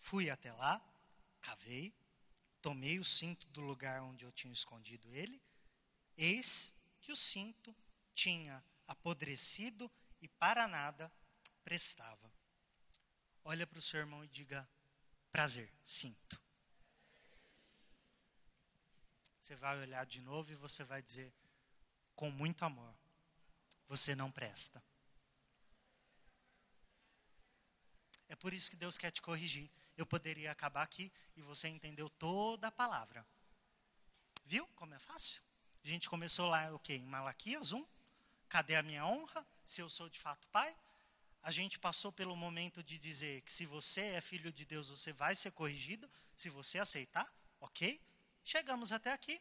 [0.00, 0.80] Fui até lá,
[1.42, 1.92] cavei,
[2.62, 5.42] tomei o cinto do lugar onde eu tinha escondido ele,
[6.16, 7.74] eis que o cinto
[8.14, 9.90] tinha apodrecido
[10.22, 11.12] e para nada
[11.64, 12.32] prestava.
[13.44, 14.66] Olha para o seu irmão e diga:
[15.32, 16.40] prazer, cinto.
[19.40, 21.34] Você vai olhar de novo e você vai dizer,
[22.14, 22.94] com muito amor:
[23.88, 24.82] você não presta.
[28.28, 29.70] É por isso que Deus quer te corrigir.
[29.96, 33.26] Eu poderia acabar aqui e você entendeu toda a palavra.
[34.44, 35.42] Viu como é fácil?
[35.84, 36.94] A gente começou lá o quê?
[36.94, 37.86] Em Malaquias 1.
[38.48, 39.46] Cadê a minha honra?
[39.64, 40.74] Se eu sou de fato pai?
[41.42, 45.12] A gente passou pelo momento de dizer que se você é filho de Deus, você
[45.12, 46.10] vai ser corrigido.
[46.34, 48.00] Se você aceitar, ok?
[48.42, 49.40] Chegamos até aqui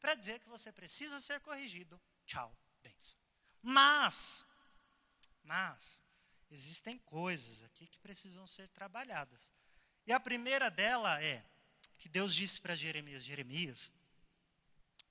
[0.00, 2.00] para dizer que você precisa ser corrigido.
[2.24, 3.18] Tchau, benção.
[3.62, 4.46] Mas,
[5.42, 6.02] mas,
[6.50, 9.52] existem coisas aqui que precisam ser trabalhadas.
[10.06, 11.44] E a primeira dela é
[11.98, 13.92] que Deus disse para Jeremias: Jeremias,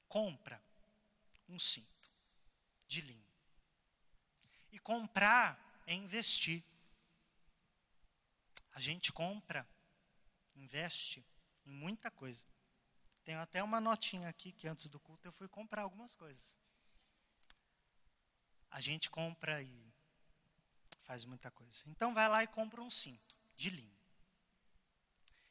[0.07, 0.61] compra
[1.47, 2.11] um cinto
[2.87, 3.29] de linho.
[4.71, 6.63] E comprar é investir.
[8.73, 9.67] A gente compra,
[10.55, 11.25] investe
[11.65, 12.45] em muita coisa.
[13.23, 16.57] Tenho até uma notinha aqui que antes do culto eu fui comprar algumas coisas.
[18.71, 19.88] A gente compra e
[21.09, 21.83] faz muita coisa.
[21.87, 23.99] Então vai lá e compra um cinto de linho.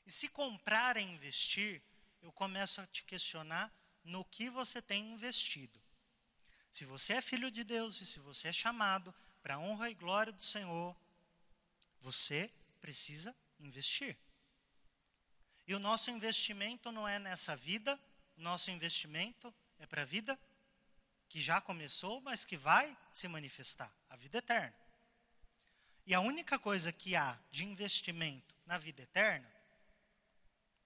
[0.06, 1.82] E se comprar é investir,
[2.22, 3.68] eu começo a te questionar
[4.04, 5.82] no que você tem investido.
[6.70, 9.94] Se você é filho de Deus e se você é chamado para a honra e
[9.94, 10.96] glória do Senhor,
[12.02, 12.48] você
[12.80, 14.16] precisa investir.
[15.66, 18.00] E o nosso investimento não é nessa vida,
[18.36, 20.38] nosso investimento é para a vida
[21.28, 24.87] que já começou, mas que vai se manifestar a vida eterna.
[26.08, 29.46] E a única coisa que há de investimento na vida eterna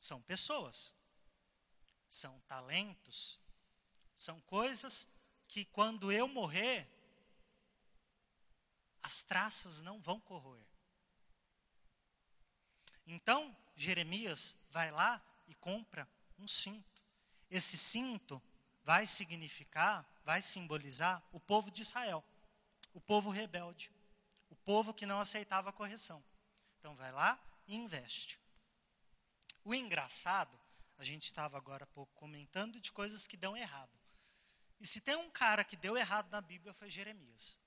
[0.01, 0.93] são pessoas,
[2.09, 3.39] são talentos,
[4.17, 5.07] são coisas
[5.47, 6.89] que quando eu morrer,
[9.01, 10.67] as traças não vão corroer.
[13.07, 17.01] Então, Jeremias vai lá e compra um cinto.
[17.49, 18.43] Esse cinto
[18.83, 22.25] vai significar, vai simbolizar o povo de Israel,
[22.93, 23.89] o povo rebelde,
[24.53, 26.23] o povo que não aceitava a correção.
[26.79, 28.39] Então, vai lá e investe.
[29.65, 30.61] O engraçado,
[30.99, 33.99] a gente estava agora há pouco comentando de coisas que dão errado.
[34.79, 37.59] E se tem um cara que deu errado na Bíblia foi Jeremias.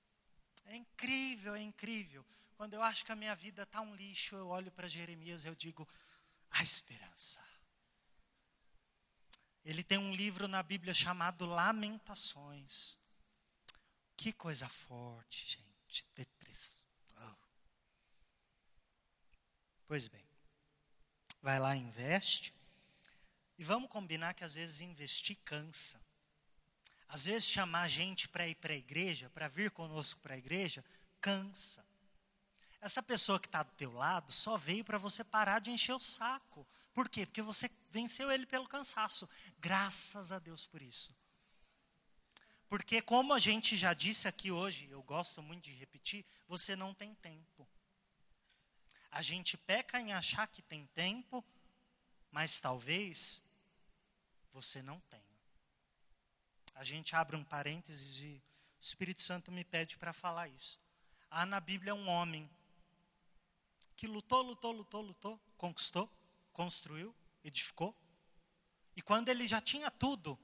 [0.66, 2.24] É incrível, é incrível.
[2.54, 5.48] Quando eu acho que a minha vida está um lixo, eu olho para Jeremias e
[5.48, 5.88] eu digo:
[6.50, 7.44] a esperança.
[9.64, 12.96] Ele tem um livro na Bíblia chamado Lamentações.
[14.16, 15.75] Que coisa forte, gente.
[16.14, 17.36] Depressão.
[19.86, 20.24] Pois bem,
[21.40, 22.52] vai lá, investe.
[23.58, 26.00] E vamos combinar que às vezes investir cansa.
[27.08, 30.84] Às vezes chamar gente para ir para a igreja, para vir conosco para a igreja,
[31.20, 31.86] cansa.
[32.80, 36.00] Essa pessoa que está do teu lado só veio para você parar de encher o
[36.00, 36.66] saco.
[36.92, 37.24] Por quê?
[37.24, 39.28] Porque você venceu ele pelo cansaço.
[39.58, 41.14] Graças a Deus por isso.
[42.68, 46.92] Porque como a gente já disse aqui hoje, eu gosto muito de repetir, você não
[46.92, 47.68] tem tempo.
[49.10, 51.44] A gente peca em achar que tem tempo,
[52.30, 53.42] mas talvez
[54.52, 55.36] você não tenha
[56.76, 58.42] a gente abre um parênteses e
[58.78, 60.78] o Espírito Santo me pede para falar isso.
[61.30, 62.48] Há na Bíblia um homem
[63.96, 66.10] que lutou, lutou, lutou, lutou, conquistou,
[66.52, 67.96] construiu, edificou.
[68.94, 70.38] E quando ele já tinha tudo,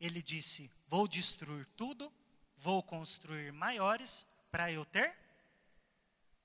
[0.00, 2.12] ele disse: Vou destruir tudo,
[2.56, 5.16] vou construir maiores para eu ter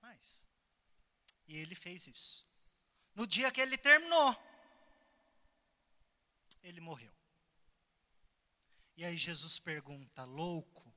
[0.02, 0.46] mais.
[1.48, 2.46] E ele fez isso.
[3.16, 4.36] No dia que ele terminou,
[6.62, 7.14] ele morreu.
[8.98, 10.94] E aí Jesus pergunta: louco,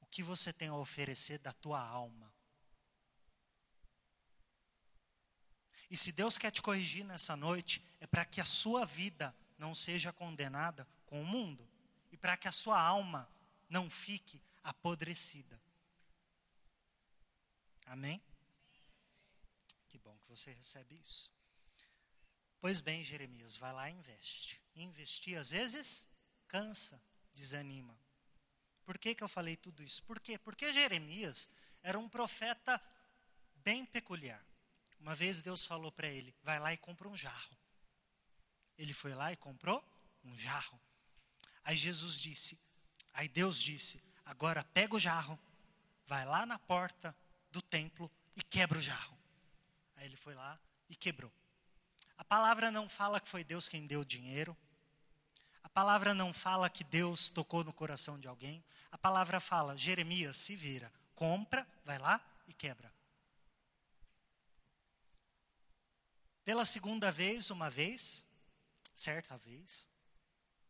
[0.00, 2.32] o que você tem a oferecer da tua alma?
[5.92, 9.74] E se Deus quer te corrigir nessa noite, é para que a sua vida não
[9.74, 11.68] seja condenada com o mundo
[12.10, 13.28] e para que a sua alma
[13.68, 15.60] não fique apodrecida.
[17.84, 18.22] Amém?
[19.90, 21.30] Que bom que você recebe isso.
[22.58, 24.58] Pois bem, Jeremias, vai lá e investe.
[24.74, 26.10] Investir às vezes
[26.48, 26.98] cansa,
[27.34, 27.94] desanima.
[28.86, 30.02] Por que, que eu falei tudo isso?
[30.04, 30.38] Por quê?
[30.38, 31.50] Porque Jeremias
[31.82, 32.82] era um profeta
[33.56, 34.42] bem peculiar.
[35.02, 37.56] Uma vez Deus falou para ele: vai lá e compra um jarro.
[38.78, 39.84] Ele foi lá e comprou
[40.24, 40.80] um jarro.
[41.64, 42.58] Aí Jesus disse,
[43.12, 45.38] aí Deus disse: agora pega o jarro,
[46.06, 47.14] vai lá na porta
[47.50, 49.18] do templo e quebra o jarro.
[49.96, 51.32] Aí ele foi lá e quebrou.
[52.16, 54.56] A palavra não fala que foi Deus quem deu o dinheiro.
[55.64, 58.64] A palavra não fala que Deus tocou no coração de alguém.
[58.92, 63.01] A palavra fala: Jeremias, se vira, compra, vai lá e quebra.
[66.44, 68.24] Pela segunda vez, uma vez,
[68.94, 69.88] certa vez,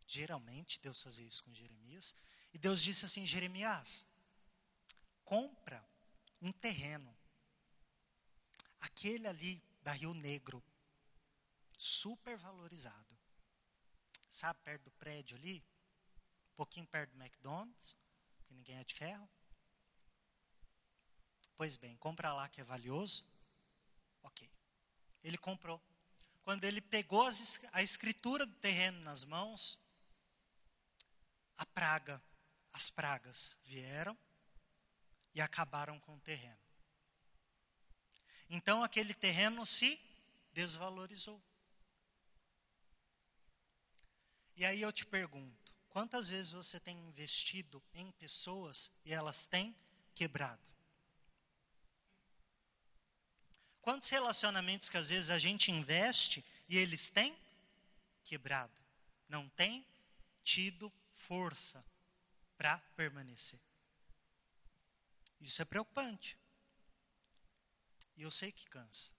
[0.07, 2.14] geralmente Deus fazia isso com Jeremias,
[2.53, 4.07] e Deus disse assim: Jeremias,
[5.25, 5.83] compra
[6.41, 7.16] um terreno.
[8.81, 10.62] Aquele ali da Rio Negro,
[11.79, 13.18] super valorizado.
[14.29, 15.64] Sabe, perto do prédio ali,
[16.53, 17.97] um pouquinho perto do McDonald's,
[18.45, 19.29] que ninguém é de ferro.
[21.57, 23.25] Pois bem, compra lá que é valioso.
[24.23, 24.51] Ok.
[25.23, 25.81] Ele comprou.
[26.43, 27.25] Quando ele pegou
[27.73, 29.79] a escritura do terreno nas mãos,
[31.57, 32.23] a praga,
[32.73, 34.18] as pragas vieram
[35.35, 36.59] e acabaram com o terreno.
[38.51, 39.99] Então aquele terreno se
[40.53, 41.43] desvalorizou.
[44.57, 49.75] E aí eu te pergunto: quantas vezes você tem investido em pessoas e elas têm
[50.14, 50.72] quebrado?
[53.83, 57.37] Quantos relacionamentos que às vezes a gente investe e eles têm
[58.24, 58.80] quebrado?
[59.28, 59.85] Não têm
[60.45, 61.85] tido força
[62.57, 63.59] para permanecer.
[65.41, 66.39] Isso é preocupante.
[68.16, 69.11] E eu sei que cansa.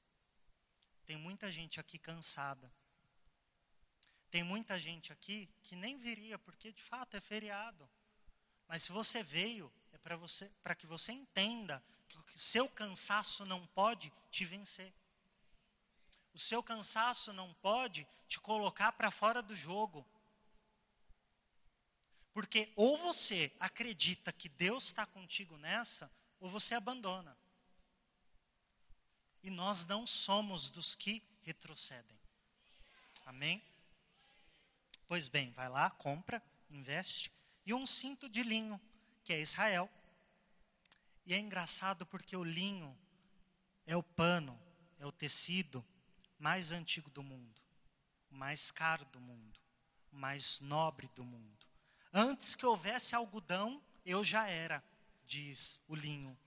[1.06, 2.72] Tem muita gente aqui cansada.
[4.32, 7.90] Tem muita gente aqui que nem viria, porque de fato é feriado.
[8.68, 11.84] Mas se você veio, é para você, para que você entenda
[12.24, 14.94] que seu cansaço não pode te vencer.
[16.34, 20.06] O seu cansaço não pode te colocar para fora do jogo.
[22.34, 27.38] Porque ou você acredita que Deus está contigo nessa, ou você abandona.
[29.44, 32.20] E nós não somos dos que retrocedem.
[33.26, 33.64] Amém?
[35.08, 37.32] Pois bem, vai lá, compra, investe.
[37.66, 38.82] E um cinto de linho,
[39.24, 39.90] que é Israel.
[41.26, 42.98] E é engraçado porque o linho
[43.86, 44.60] é o pano,
[45.00, 45.86] é o tecido
[46.38, 47.62] mais antigo do mundo,
[48.30, 49.60] o mais caro do mundo,
[50.12, 51.66] o mais nobre do mundo.
[52.12, 54.84] Antes que houvesse algodão, eu já era,
[55.26, 56.38] diz o linho.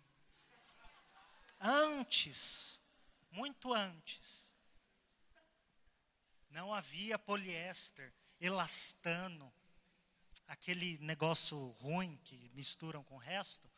[1.59, 2.79] Antes,
[3.31, 4.55] muito antes,
[6.51, 9.53] não havia poliéster, elastano,
[10.47, 13.71] aquele negócio ruim que misturam com o resto.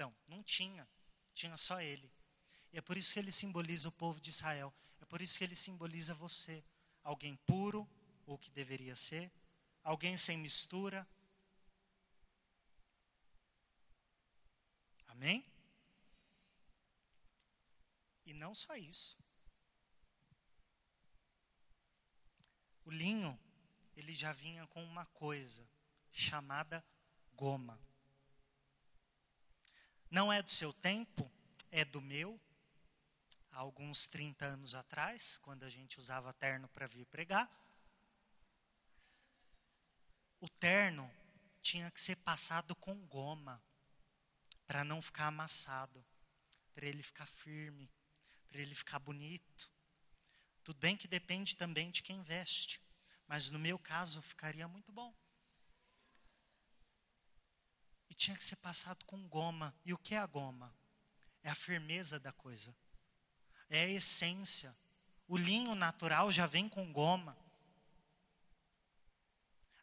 [0.00, 0.88] Então, não tinha.
[1.34, 2.10] Tinha só ele.
[2.72, 4.72] E é por isso que ele simboliza o povo de Israel.
[4.98, 6.64] É por isso que ele simboliza você.
[7.04, 7.86] Alguém puro,
[8.24, 9.30] ou que deveria ser.
[9.84, 11.06] Alguém sem mistura.
[15.06, 15.44] Amém?
[18.24, 19.18] E não só isso.
[22.86, 23.38] O linho,
[23.94, 25.68] ele já vinha com uma coisa
[26.10, 26.82] chamada
[27.34, 27.78] goma.
[30.10, 31.30] Não é do seu tempo,
[31.70, 32.38] é do meu.
[33.52, 37.48] Há alguns 30 anos atrás, quando a gente usava terno para vir pregar,
[40.40, 41.08] o terno
[41.62, 43.62] tinha que ser passado com goma,
[44.66, 46.04] para não ficar amassado,
[46.74, 47.88] para ele ficar firme,
[48.48, 49.70] para ele ficar bonito.
[50.64, 52.80] Tudo bem que depende também de quem veste,
[53.28, 55.14] mas no meu caso ficaria muito bom
[58.20, 59.74] tinha que ser passado com goma.
[59.84, 60.72] E o que é a goma?
[61.42, 62.76] É a firmeza da coisa.
[63.70, 64.76] É a essência.
[65.26, 67.36] O linho natural já vem com goma.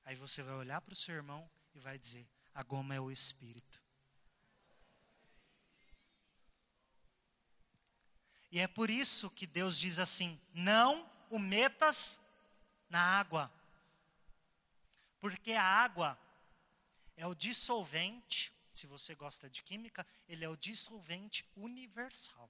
[0.05, 3.11] Aí você vai olhar para o seu irmão e vai dizer: a goma é o
[3.11, 3.81] espírito.
[8.51, 12.19] E é por isso que Deus diz assim: não o metas
[12.87, 13.51] na água.
[15.19, 16.17] Porque a água
[17.17, 22.49] é o dissolvente, se você gosta de química, ele é o dissolvente universal.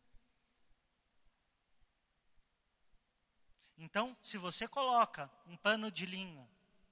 [3.77, 6.47] Então, se você coloca um pano de linho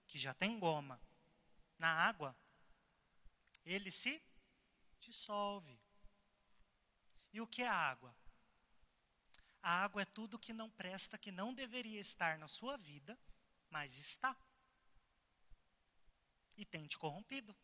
[0.08, 1.00] que já tem goma
[1.78, 2.36] na água,
[3.66, 4.22] ele se
[5.02, 5.78] dissolve.
[7.34, 8.16] E o que é a água?
[9.62, 13.18] A água é tudo que não presta, que não deveria estar na sua vida,
[13.70, 14.38] mas está.
[16.58, 17.56] E tem te corrompido.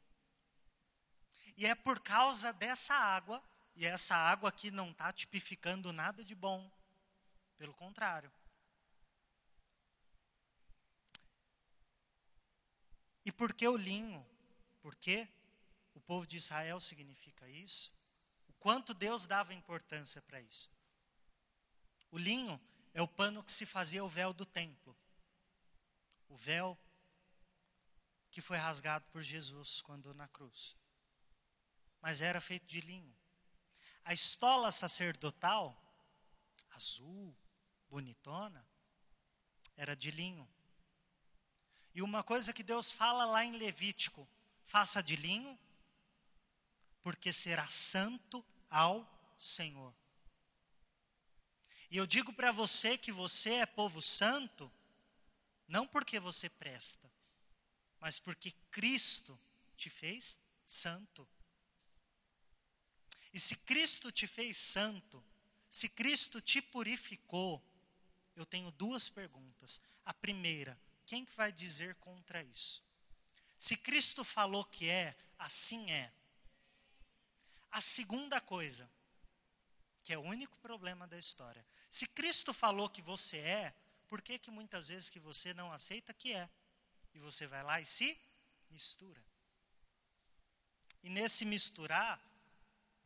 [1.57, 3.43] E é por causa dessa água,
[3.75, 6.71] e essa água aqui não está tipificando nada de bom,
[7.57, 8.31] pelo contrário.
[13.25, 14.25] E por que o linho?
[14.81, 15.27] Por que
[15.93, 17.93] o povo de Israel significa isso?
[18.47, 20.71] O quanto Deus dava importância para isso?
[22.09, 22.59] O linho
[22.93, 24.97] é o pano que se fazia o véu do templo.
[26.27, 26.77] O véu
[28.31, 30.75] que foi rasgado por Jesus quando na cruz
[32.01, 33.15] mas era feito de linho.
[34.03, 35.79] A estola sacerdotal,
[36.71, 37.37] azul,
[37.87, 38.67] bonitona,
[39.77, 40.49] era de linho.
[41.93, 44.27] E uma coisa que Deus fala lá em Levítico:
[44.65, 45.57] faça de linho,
[47.03, 49.07] porque será santo ao
[49.37, 49.93] Senhor.
[51.91, 54.71] E eu digo para você que você é povo santo,
[55.67, 57.11] não porque você presta,
[58.01, 59.39] mas porque Cristo
[59.77, 61.25] te fez santo.
[63.31, 65.23] E se Cristo te fez santo,
[65.69, 67.63] se Cristo te purificou,
[68.35, 69.79] eu tenho duas perguntas.
[70.03, 72.83] A primeira, quem que vai dizer contra isso?
[73.57, 76.11] Se Cristo falou que é, assim é.
[77.69, 78.89] A segunda coisa,
[80.03, 81.65] que é o único problema da história.
[81.89, 83.75] Se Cristo falou que você é,
[84.09, 86.49] por que que muitas vezes que você não aceita que é?
[87.13, 88.19] E você vai lá e se
[88.69, 89.23] mistura.
[91.03, 92.21] E nesse misturar,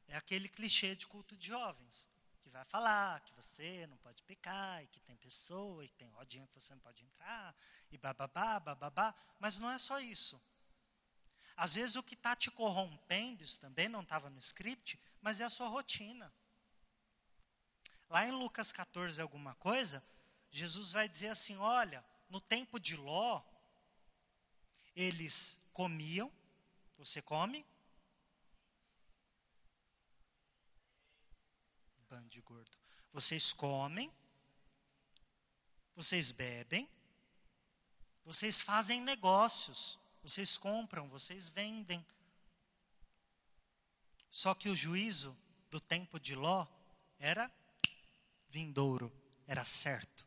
[0.08, 2.10] é aquele clichê de culto de jovens,
[2.42, 6.10] que vai falar que você não pode pecar, e que tem pessoa, e que tem
[6.10, 7.56] rodinha que você não pode entrar,
[7.92, 9.16] e bababá, bababá.
[9.40, 10.42] Mas não é só isso.
[11.56, 15.46] Às vezes o que está te corrompendo, isso também não estava no script, mas é
[15.46, 16.32] a sua rotina.
[18.10, 20.04] Lá em Lucas 14, alguma coisa,
[20.52, 23.42] Jesus vai dizer assim: olha, no tempo de Ló,
[24.96, 26.32] eles comiam,
[26.98, 27.66] você come?
[32.10, 32.78] Bando de gordo.
[33.12, 34.12] Vocês comem,
[35.96, 36.90] vocês bebem,
[38.24, 42.06] vocês fazem negócios, vocês compram, vocês vendem.
[44.30, 45.38] Só que o juízo
[45.70, 46.66] do tempo de Ló
[47.20, 47.52] era
[48.50, 49.12] vindouro,
[49.48, 50.25] era certo.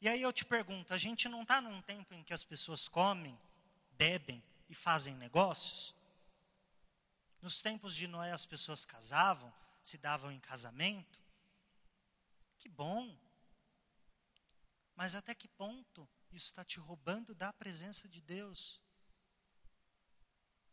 [0.00, 2.88] E aí eu te pergunto: a gente não está num tempo em que as pessoas
[2.88, 3.38] comem,
[3.92, 5.94] bebem e fazem negócios?
[7.42, 11.20] Nos tempos de Noé as pessoas casavam, se davam em casamento.
[12.58, 13.16] Que bom.
[14.94, 18.80] Mas até que ponto isso está te roubando da presença de Deus?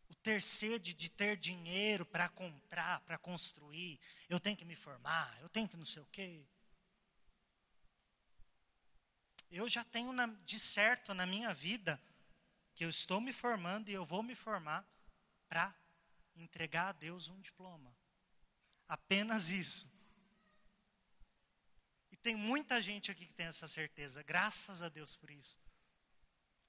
[0.10, 4.00] o ter sede de ter dinheiro para comprar, para construir,
[4.30, 6.46] eu tenho que me formar, eu tenho que não sei o quê.
[9.50, 12.02] Eu já tenho na, de certo na minha vida
[12.76, 14.86] que eu estou me formando e eu vou me formar
[15.48, 15.74] para
[16.36, 17.96] entregar a Deus um diploma.
[18.88, 19.92] Apenas isso.
[22.12, 25.60] E tem muita gente aqui que tem essa certeza, graças a Deus por isso.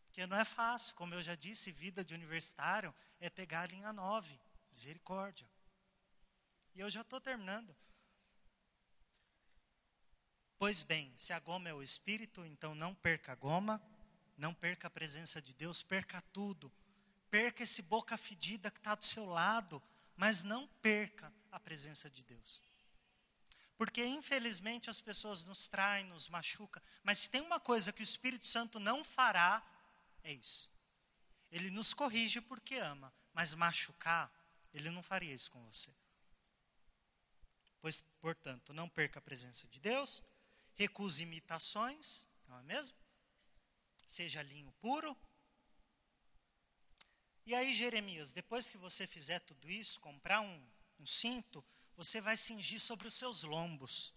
[0.07, 3.93] Porque não é fácil, como eu já disse, vida de universitário é pegar a linha
[3.93, 5.49] 9, misericórdia.
[6.75, 7.75] E eu já estou terminando.
[10.59, 13.81] Pois bem, se a goma é o espírito, então não perca a goma,
[14.37, 16.73] não perca a presença de Deus, perca tudo.
[17.31, 19.81] Perca esse boca fedida que está do seu lado,
[20.17, 22.61] mas não perca a presença de Deus.
[23.77, 28.03] Porque infelizmente as pessoas nos traem, nos machucam, mas se tem uma coisa que o
[28.03, 29.65] Espírito Santo não fará,
[30.25, 30.69] é isso.
[31.53, 34.29] Ele nos corrige porque ama, mas machucar,
[34.75, 35.95] ele não faria isso com você.
[37.81, 40.25] Pois, portanto, não perca a presença de Deus,
[40.79, 42.97] recuse imitações, não é mesmo?
[44.07, 45.17] Seja linho puro.
[47.45, 50.71] E aí, Jeremias, depois que você fizer tudo isso, comprar um,
[51.01, 51.65] um cinto,
[51.97, 54.15] você vai cingir sobre os seus lombos.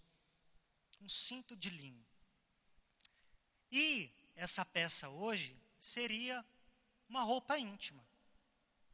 [1.00, 2.06] Um cinto de linho.
[3.72, 6.44] E essa peça hoje, seria
[7.08, 8.06] uma roupa íntima.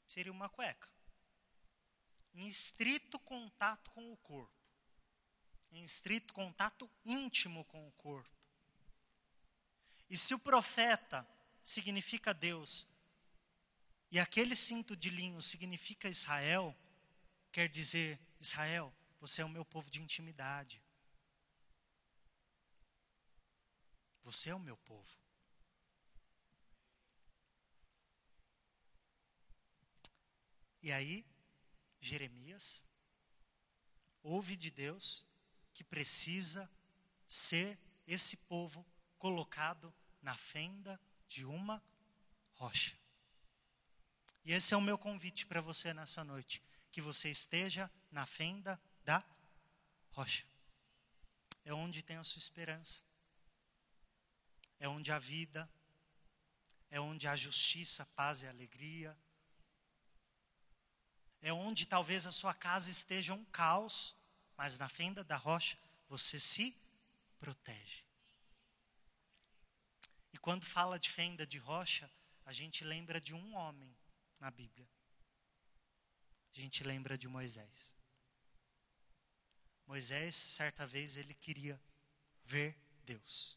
[0.07, 0.89] Seria uma cueca.
[2.33, 4.58] Em estrito contato com o corpo.
[5.71, 8.39] Em estrito contato íntimo com o corpo.
[10.09, 11.27] E se o profeta
[11.63, 12.87] significa Deus,
[14.11, 16.75] e aquele cinto de linho significa Israel,
[17.53, 20.83] quer dizer, Israel, você é o meu povo de intimidade.
[24.23, 25.17] Você é o meu povo.
[30.83, 31.27] E aí,
[32.01, 32.87] Jeremias
[34.23, 35.27] ouve de Deus
[35.79, 36.69] que precisa
[37.25, 38.85] ser esse povo
[39.17, 41.81] colocado na fenda de uma
[42.55, 42.99] rocha.
[44.45, 46.61] E esse é o meu convite para você nessa noite,
[46.91, 49.23] que você esteja na fenda da
[50.11, 50.45] rocha.
[51.65, 53.01] É onde tem a sua esperança.
[54.81, 55.71] É onde a vida,
[56.91, 59.17] é onde a justiça, paz e alegria,
[61.41, 64.18] é onde talvez a sua casa esteja um caos,
[64.59, 65.79] mas na fenda da rocha
[66.09, 66.77] você se
[67.39, 68.05] protege.
[70.33, 72.11] E quando fala de fenda de rocha,
[72.45, 73.97] a gente lembra de um homem
[74.41, 74.89] na Bíblia.
[76.57, 77.95] A gente lembra de Moisés.
[79.87, 81.81] Moisés, certa vez, ele queria
[82.45, 83.57] ver Deus.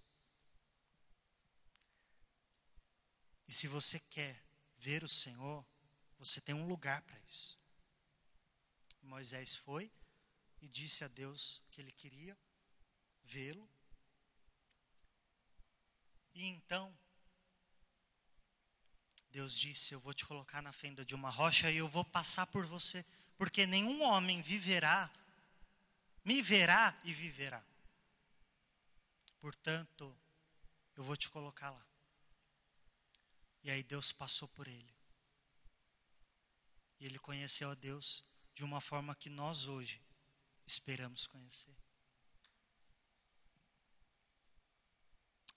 [3.48, 4.40] E se você quer
[4.78, 5.66] ver o Senhor,
[6.20, 7.60] você tem um lugar para isso.
[9.02, 9.92] Moisés foi
[10.62, 12.38] e disse a Deus que ele queria
[13.24, 13.68] vê-lo.
[16.34, 16.96] E então,
[19.32, 22.46] Deus disse: Eu vou te colocar na fenda de uma rocha e eu vou passar
[22.48, 23.04] por você,
[23.38, 25.12] porque nenhum homem viverá,
[26.24, 27.64] me verá e viverá.
[29.40, 30.16] Portanto,
[30.96, 31.86] eu vou te colocar lá.
[33.64, 34.94] E aí Deus passou por ele.
[37.00, 40.00] E ele conheceu a Deus de uma forma que nós hoje
[40.72, 41.76] esperamos conhecer.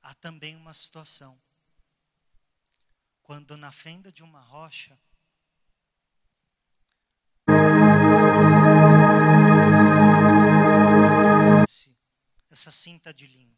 [0.03, 1.41] Há também uma situação
[3.23, 4.99] quando na fenda de uma rocha
[12.51, 13.57] essa cinta de linho.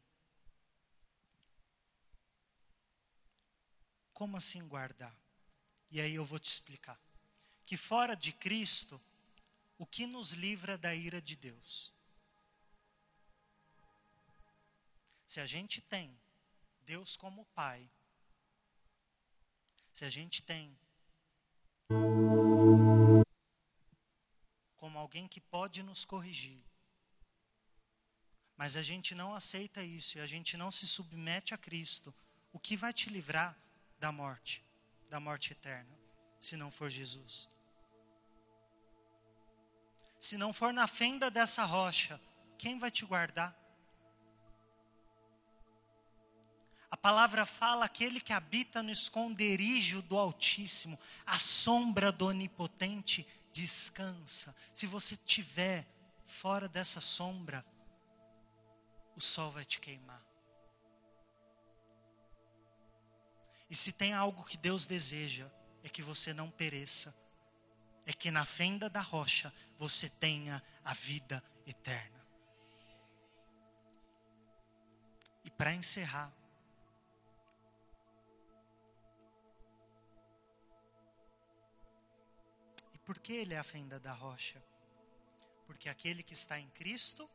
[4.12, 5.14] Como assim guardar?
[5.90, 6.98] E aí eu vou te explicar.
[7.64, 9.00] Que fora de Cristo,
[9.78, 11.92] o que nos livra da ira de Deus?
[15.26, 16.18] Se a gente tem
[16.82, 17.90] Deus como Pai,
[19.92, 20.78] se a gente tem
[24.76, 26.62] como alguém que pode nos corrigir,
[28.56, 32.14] mas a gente não aceita isso e a gente não se submete a Cristo,
[32.52, 33.58] o que vai te livrar
[33.98, 34.64] da morte,
[35.10, 35.98] da morte eterna,
[36.40, 37.48] se não for Jesus?
[40.18, 42.20] Se não for na fenda dessa rocha,
[42.58, 43.54] quem vai te guardar?
[46.90, 54.54] A palavra fala aquele que habita no esconderijo do Altíssimo, a sombra do Onipotente descansa.
[54.72, 55.86] Se você estiver
[56.26, 57.64] fora dessa sombra,
[59.16, 60.22] o sol vai te queimar.
[63.68, 65.50] E se tem algo que Deus deseja,
[65.82, 67.14] é que você não pereça,
[68.06, 72.24] é que na fenda da rocha você tenha a vida eterna.
[75.44, 76.32] E para encerrar,
[82.94, 84.62] e por que ele é a fenda da rocha?
[85.66, 87.28] Porque aquele que está em Cristo,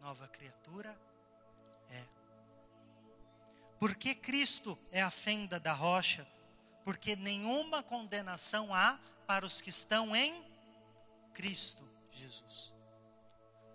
[0.00, 0.94] nova criatura
[1.88, 2.04] é.
[3.78, 6.26] Por que Cristo é a fenda da rocha?
[6.84, 8.98] Porque nenhuma condenação há
[9.30, 10.44] para os que estão em
[11.34, 12.74] Cristo Jesus.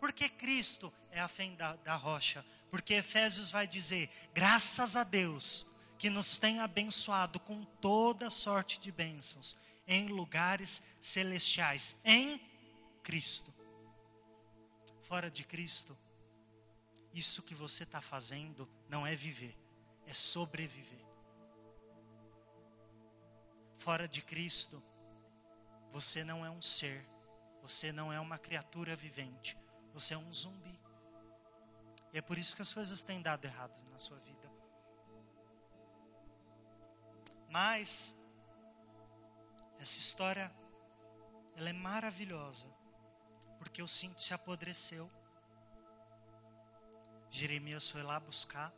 [0.02, 2.46] Por que Cristo é a fenda da rocha?
[2.70, 5.66] Porque Efésios vai dizer: graças a Deus
[5.98, 9.56] que nos tem abençoado com toda sorte de bênçãos
[9.88, 12.38] em lugares celestiais, em
[13.02, 13.54] Cristo.
[15.04, 15.98] Fora de Cristo,
[17.14, 19.58] isso que você está fazendo não é viver,
[20.06, 21.06] é sobreviver.
[23.78, 24.84] Fora de Cristo,
[25.96, 27.08] você não é um ser,
[27.62, 29.58] você não é uma criatura vivente,
[29.94, 30.78] você é um zumbi.
[32.12, 34.52] E é por isso que as coisas têm dado errado na sua vida.
[37.50, 38.14] Mas
[39.80, 40.54] essa história
[41.56, 42.68] ela é maravilhosa,
[43.58, 45.10] porque o cinto se apodreceu.
[47.30, 48.74] Jeremias foi lá buscar.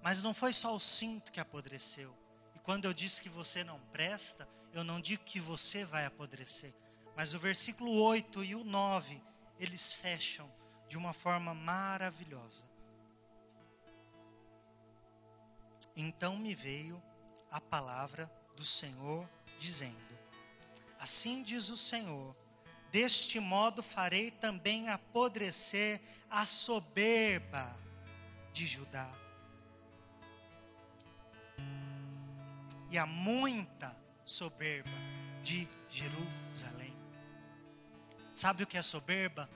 [0.00, 2.16] Mas não foi só o cinto que apodreceu.
[2.54, 6.74] E quando eu disse que você não presta, eu não digo que você vai apodrecer.
[7.16, 9.20] Mas o versículo 8 e o 9,
[9.58, 10.50] eles fecham
[10.88, 12.64] de uma forma maravilhosa.
[15.96, 17.02] Então me veio
[17.50, 20.18] a palavra do Senhor dizendo:
[20.98, 22.36] Assim diz o Senhor
[22.90, 26.00] Deste modo farei também apodrecer
[26.30, 27.76] a soberba
[28.52, 29.10] de Judá.
[32.90, 33.94] E a muita
[34.28, 34.90] soberba
[35.42, 36.94] de Jerusalém.
[38.34, 39.48] Sabe o que é soberba?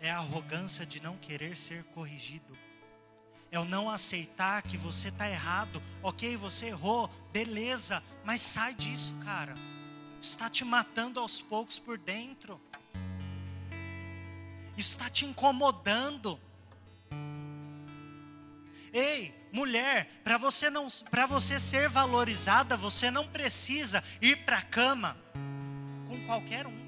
[0.00, 2.56] É a arrogância de não querer ser corrigido.
[3.50, 5.82] É o não aceitar que você está errado.
[6.02, 9.54] Ok, você errou, beleza, mas sai disso, cara.
[10.20, 12.60] Está te matando aos poucos por dentro
[14.80, 16.40] está te incomodando.
[18.92, 24.62] Ei, mulher, para você não, para você ser valorizada, você não precisa ir para a
[24.62, 25.16] cama
[26.06, 26.80] com qualquer um.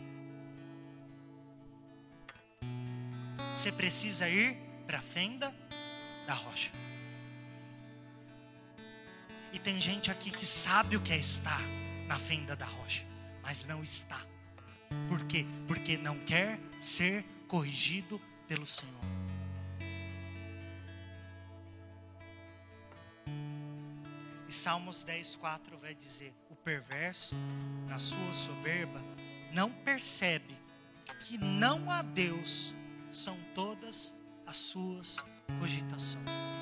[3.55, 4.57] Você precisa ir
[4.87, 5.55] para a fenda
[6.27, 6.73] da rocha.
[9.53, 11.61] E tem gente aqui que sabe o que é estar
[12.07, 13.05] na fenda da rocha,
[13.43, 14.19] mas não está.
[15.09, 15.47] Por quê?
[15.69, 19.32] Porque não quer ser corrigido pelo Senhor.
[24.53, 27.35] E Salmos 10, 4 vai dizer: O perverso,
[27.89, 29.03] na sua soberba,
[29.51, 30.55] não percebe
[31.21, 32.75] que não há Deus
[33.11, 34.15] são todas
[34.47, 35.17] as suas
[35.59, 36.53] cogitações.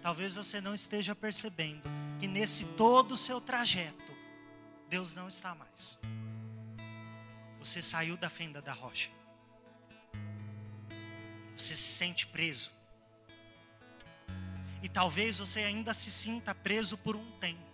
[0.00, 1.86] Talvez você não esteja percebendo
[2.18, 4.14] que nesse todo o seu trajeto,
[4.88, 5.98] Deus não está mais.
[7.58, 9.10] Você saiu da fenda da rocha.
[11.54, 12.70] Você se sente preso.
[14.82, 17.72] E talvez você ainda se sinta preso por um tempo.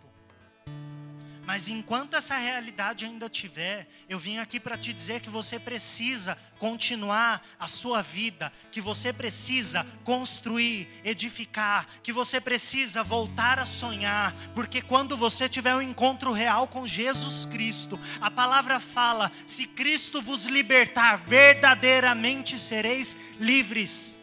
[1.48, 6.36] Mas enquanto essa realidade ainda tiver, eu vim aqui para te dizer que você precisa
[6.58, 14.34] continuar a sua vida, que você precisa construir, edificar, que você precisa voltar a sonhar,
[14.54, 20.20] porque quando você tiver um encontro real com Jesus Cristo, a palavra fala: se Cristo
[20.20, 24.17] vos libertar, verdadeiramente sereis livres.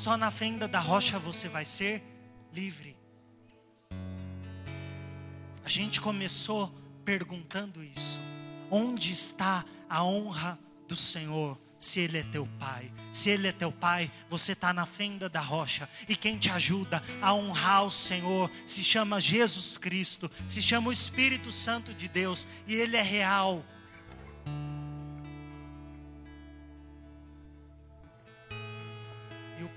[0.00, 2.02] Só na fenda da rocha você vai ser
[2.54, 2.96] livre.
[5.62, 6.74] A gente começou
[7.04, 8.18] perguntando isso.
[8.70, 11.60] Onde está a honra do Senhor?
[11.78, 15.40] Se Ele é teu Pai, se Ele é teu Pai, você está na fenda da
[15.40, 20.88] rocha, e quem te ajuda a honrar o Senhor se chama Jesus Cristo, se chama
[20.88, 23.62] o Espírito Santo de Deus, e Ele é real.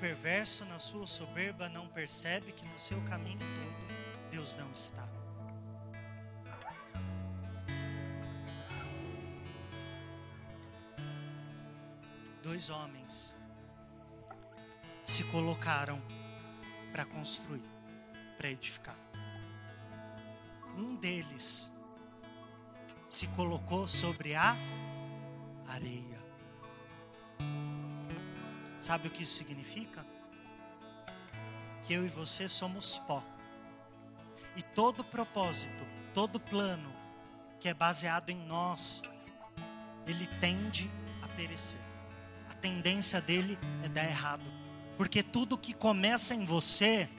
[0.04, 5.08] Perverso, na sua soberba, não percebe que no seu caminho todo Deus não está.
[12.42, 13.34] dois homens
[15.06, 16.02] se colocaram
[16.92, 17.64] para construir,
[18.38, 18.98] para edificar.
[20.76, 21.72] Um deles
[23.08, 24.54] se colocou sobre a
[25.66, 26.22] areia.
[28.84, 30.06] Sabe o que isso significa?
[31.84, 33.24] Que eu e você somos pó.
[34.56, 36.94] E todo propósito, todo plano
[37.60, 39.02] que é baseado em nós,
[40.06, 41.80] ele tende a perecer
[42.64, 44.50] tendência dele é dar errado.
[44.98, 47.10] Porque tudo que começa em você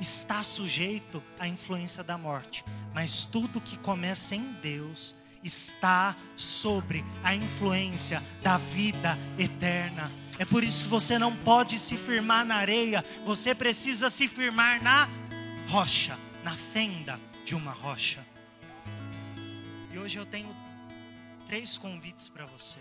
[0.00, 2.64] está sujeito à influência da morte.
[2.92, 10.10] Mas tudo que começa em Deus está sobre a influência da vida eterna.
[10.38, 14.82] É por isso que você não pode se firmar na areia, você precisa se firmar
[14.82, 15.08] na
[15.68, 18.24] rocha, na fenda de uma rocha.
[19.92, 20.54] E hoje eu tenho
[21.46, 22.80] três convites para você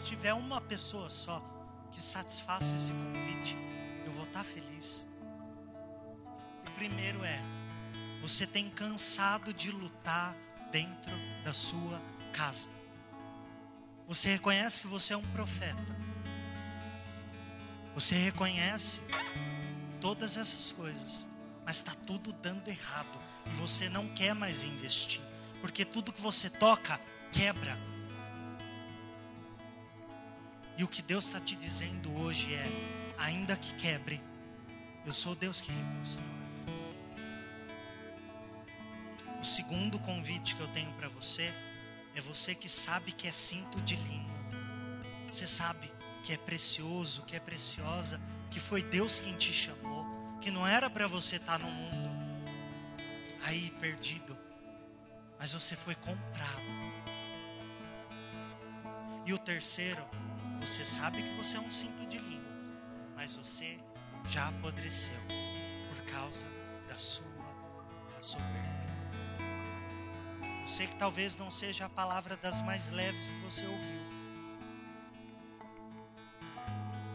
[0.00, 1.42] se tiver uma pessoa só
[1.92, 3.56] que satisfaça esse convite,
[4.06, 5.06] eu vou estar feliz.
[6.66, 7.38] O primeiro é:
[8.20, 10.34] você tem cansado de lutar
[10.70, 11.12] dentro
[11.44, 12.00] da sua
[12.32, 12.68] casa.
[14.06, 15.96] Você reconhece que você é um profeta.
[17.94, 19.00] Você reconhece
[20.00, 21.26] todas essas coisas,
[21.64, 25.20] mas está tudo dando errado e você não quer mais investir,
[25.60, 27.00] porque tudo que você toca
[27.32, 27.76] quebra
[30.80, 34.18] e o que Deus está te dizendo hoje é: ainda que quebre,
[35.04, 36.39] eu sou Deus que reconstrói.
[39.50, 41.52] Segundo convite que eu tenho para você
[42.14, 44.30] é você que sabe que é cinto de linho.
[45.28, 45.92] Você sabe
[46.22, 50.06] que é precioso, que é preciosa, que foi Deus quem te chamou,
[50.40, 52.10] que não era para você estar tá no mundo
[53.42, 54.38] aí perdido,
[55.36, 56.62] mas você foi comprado.
[59.26, 60.04] E o terceiro
[60.60, 62.46] você sabe que você é um cinto de linho,
[63.16, 63.78] mas você
[64.28, 65.20] já apodreceu
[65.88, 66.46] por causa
[66.88, 67.24] da sua
[68.20, 68.99] soberba.
[70.70, 74.00] Sei que talvez não seja a palavra das mais leves que você ouviu,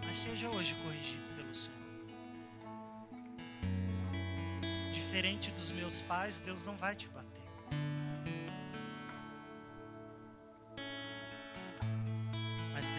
[0.04, 1.80] mas seja hoje corrigido pelo Senhor.
[4.94, 7.46] Diferente dos meus pais, Deus não vai te bater.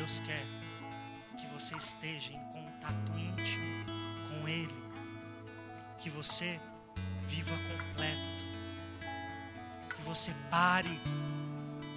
[0.06, 0.44] Deus quer
[1.36, 3.84] que você esteja em contato íntimo
[4.28, 4.74] com Ele,
[5.98, 6.60] que você
[10.16, 10.98] você pare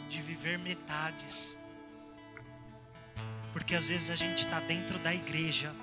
[0.09, 1.57] de viver metades,
[3.53, 5.74] porque às vezes a gente está dentro da igreja,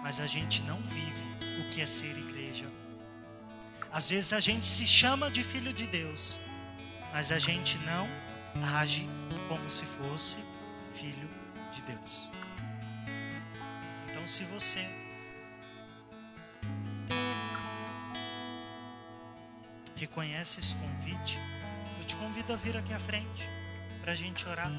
[0.00, 2.70] mas a gente não vive o que é ser igreja.
[3.90, 6.38] Às vezes a gente se chama de filho de Deus,
[7.12, 8.08] mas a gente não
[8.76, 9.04] age
[9.48, 10.38] como se fosse
[10.92, 11.28] filho
[11.72, 12.30] de Deus.
[14.08, 14.86] Então, se você
[20.14, 21.40] reconhece esse convite,
[21.98, 23.50] eu te convido a vir aqui à frente
[24.00, 24.70] para a gente orar.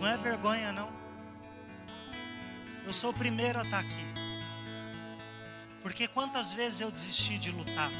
[0.00, 0.90] Não é vergonha, não.
[2.86, 4.04] Eu sou o primeiro a estar aqui.
[5.82, 7.90] Porque quantas vezes eu desisti de lutar?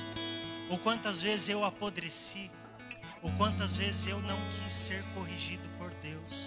[0.71, 2.51] Ou quantas vezes eu apodreci,
[3.21, 6.47] ou quantas vezes eu não quis ser corrigido por Deus.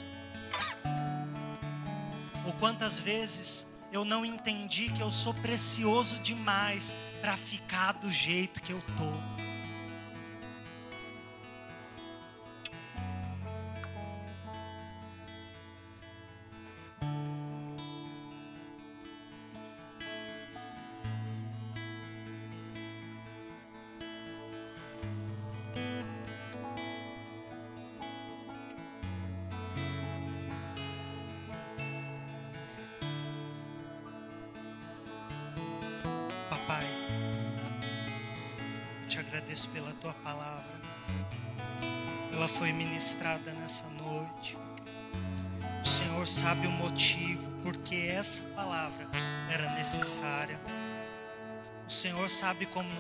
[2.44, 8.60] Ou quantas vezes eu não entendi que eu sou precioso demais para ficar do jeito
[8.64, 9.47] que eu tô.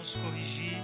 [0.07, 0.81] Nos corrigir,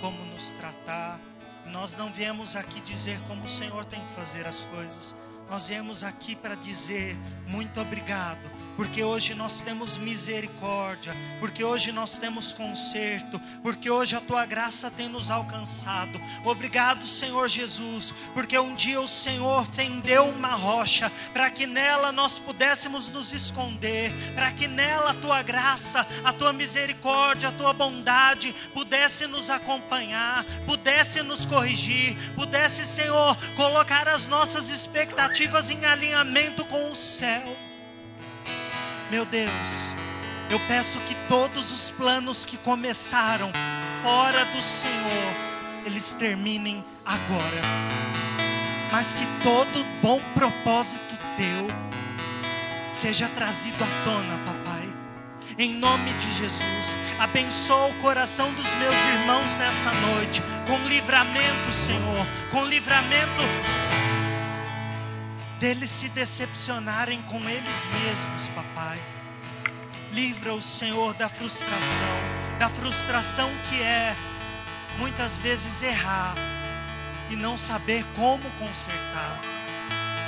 [0.00, 1.20] como nos tratar.
[1.66, 5.14] Nós não viemos aqui dizer como o Senhor tem que fazer as coisas.
[5.50, 7.16] Nós viemos aqui para dizer
[7.46, 8.40] muito obrigado
[8.76, 14.90] porque hoje nós temos misericórdia, porque hoje nós temos conserto, porque hoje a tua graça
[14.90, 16.20] tem nos alcançado.
[16.44, 22.38] Obrigado, Senhor Jesus, porque um dia o Senhor fendeu uma rocha para que nela nós
[22.38, 28.54] pudéssemos nos esconder, para que nela a tua graça, a tua misericórdia, a tua bondade
[28.72, 36.90] pudesse nos acompanhar, pudesse nos corrigir, pudesse, Senhor, colocar as nossas expectativas em alinhamento com
[36.90, 37.71] o céu.
[39.12, 39.94] Meu Deus,
[40.48, 43.52] eu peço que todos os planos que começaram
[44.02, 45.34] fora do Senhor,
[45.84, 47.60] eles terminem agora.
[48.90, 51.66] Mas que todo bom propósito teu
[52.90, 54.88] seja trazido à tona, papai.
[55.58, 62.26] Em nome de Jesus, abençoa o coração dos meus irmãos nessa noite, com livramento, Senhor,
[62.50, 63.42] com livramento
[65.62, 68.98] deles se decepcionarem com eles mesmos, papai.
[70.12, 72.18] Livra o Senhor da frustração,
[72.58, 74.16] da frustração que é
[74.98, 76.34] muitas vezes errar
[77.30, 79.40] e não saber como consertar.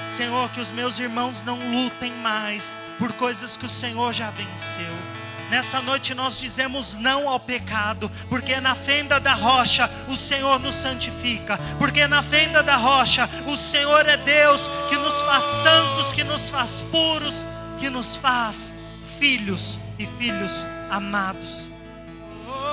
[0.09, 5.24] Senhor, que os meus irmãos não lutem mais por coisas que o Senhor já venceu
[5.55, 10.75] Nessa noite nós dizemos não ao pecado, porque na fenda da rocha o Senhor nos
[10.75, 16.25] santifica, porque na fenda da rocha o Senhor é Deus que nos faz santos, que
[16.25, 17.45] nos faz puros,
[17.79, 18.75] que nos faz
[19.21, 21.69] filhos e filhos amados.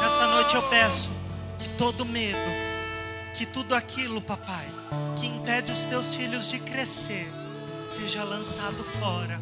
[0.02, 1.12] Nessa noite eu peço
[1.60, 2.52] que todo medo,
[3.36, 4.66] que tudo aquilo, papai,
[5.20, 7.32] que impede os teus filhos de crescer,
[7.88, 9.40] seja lançado fora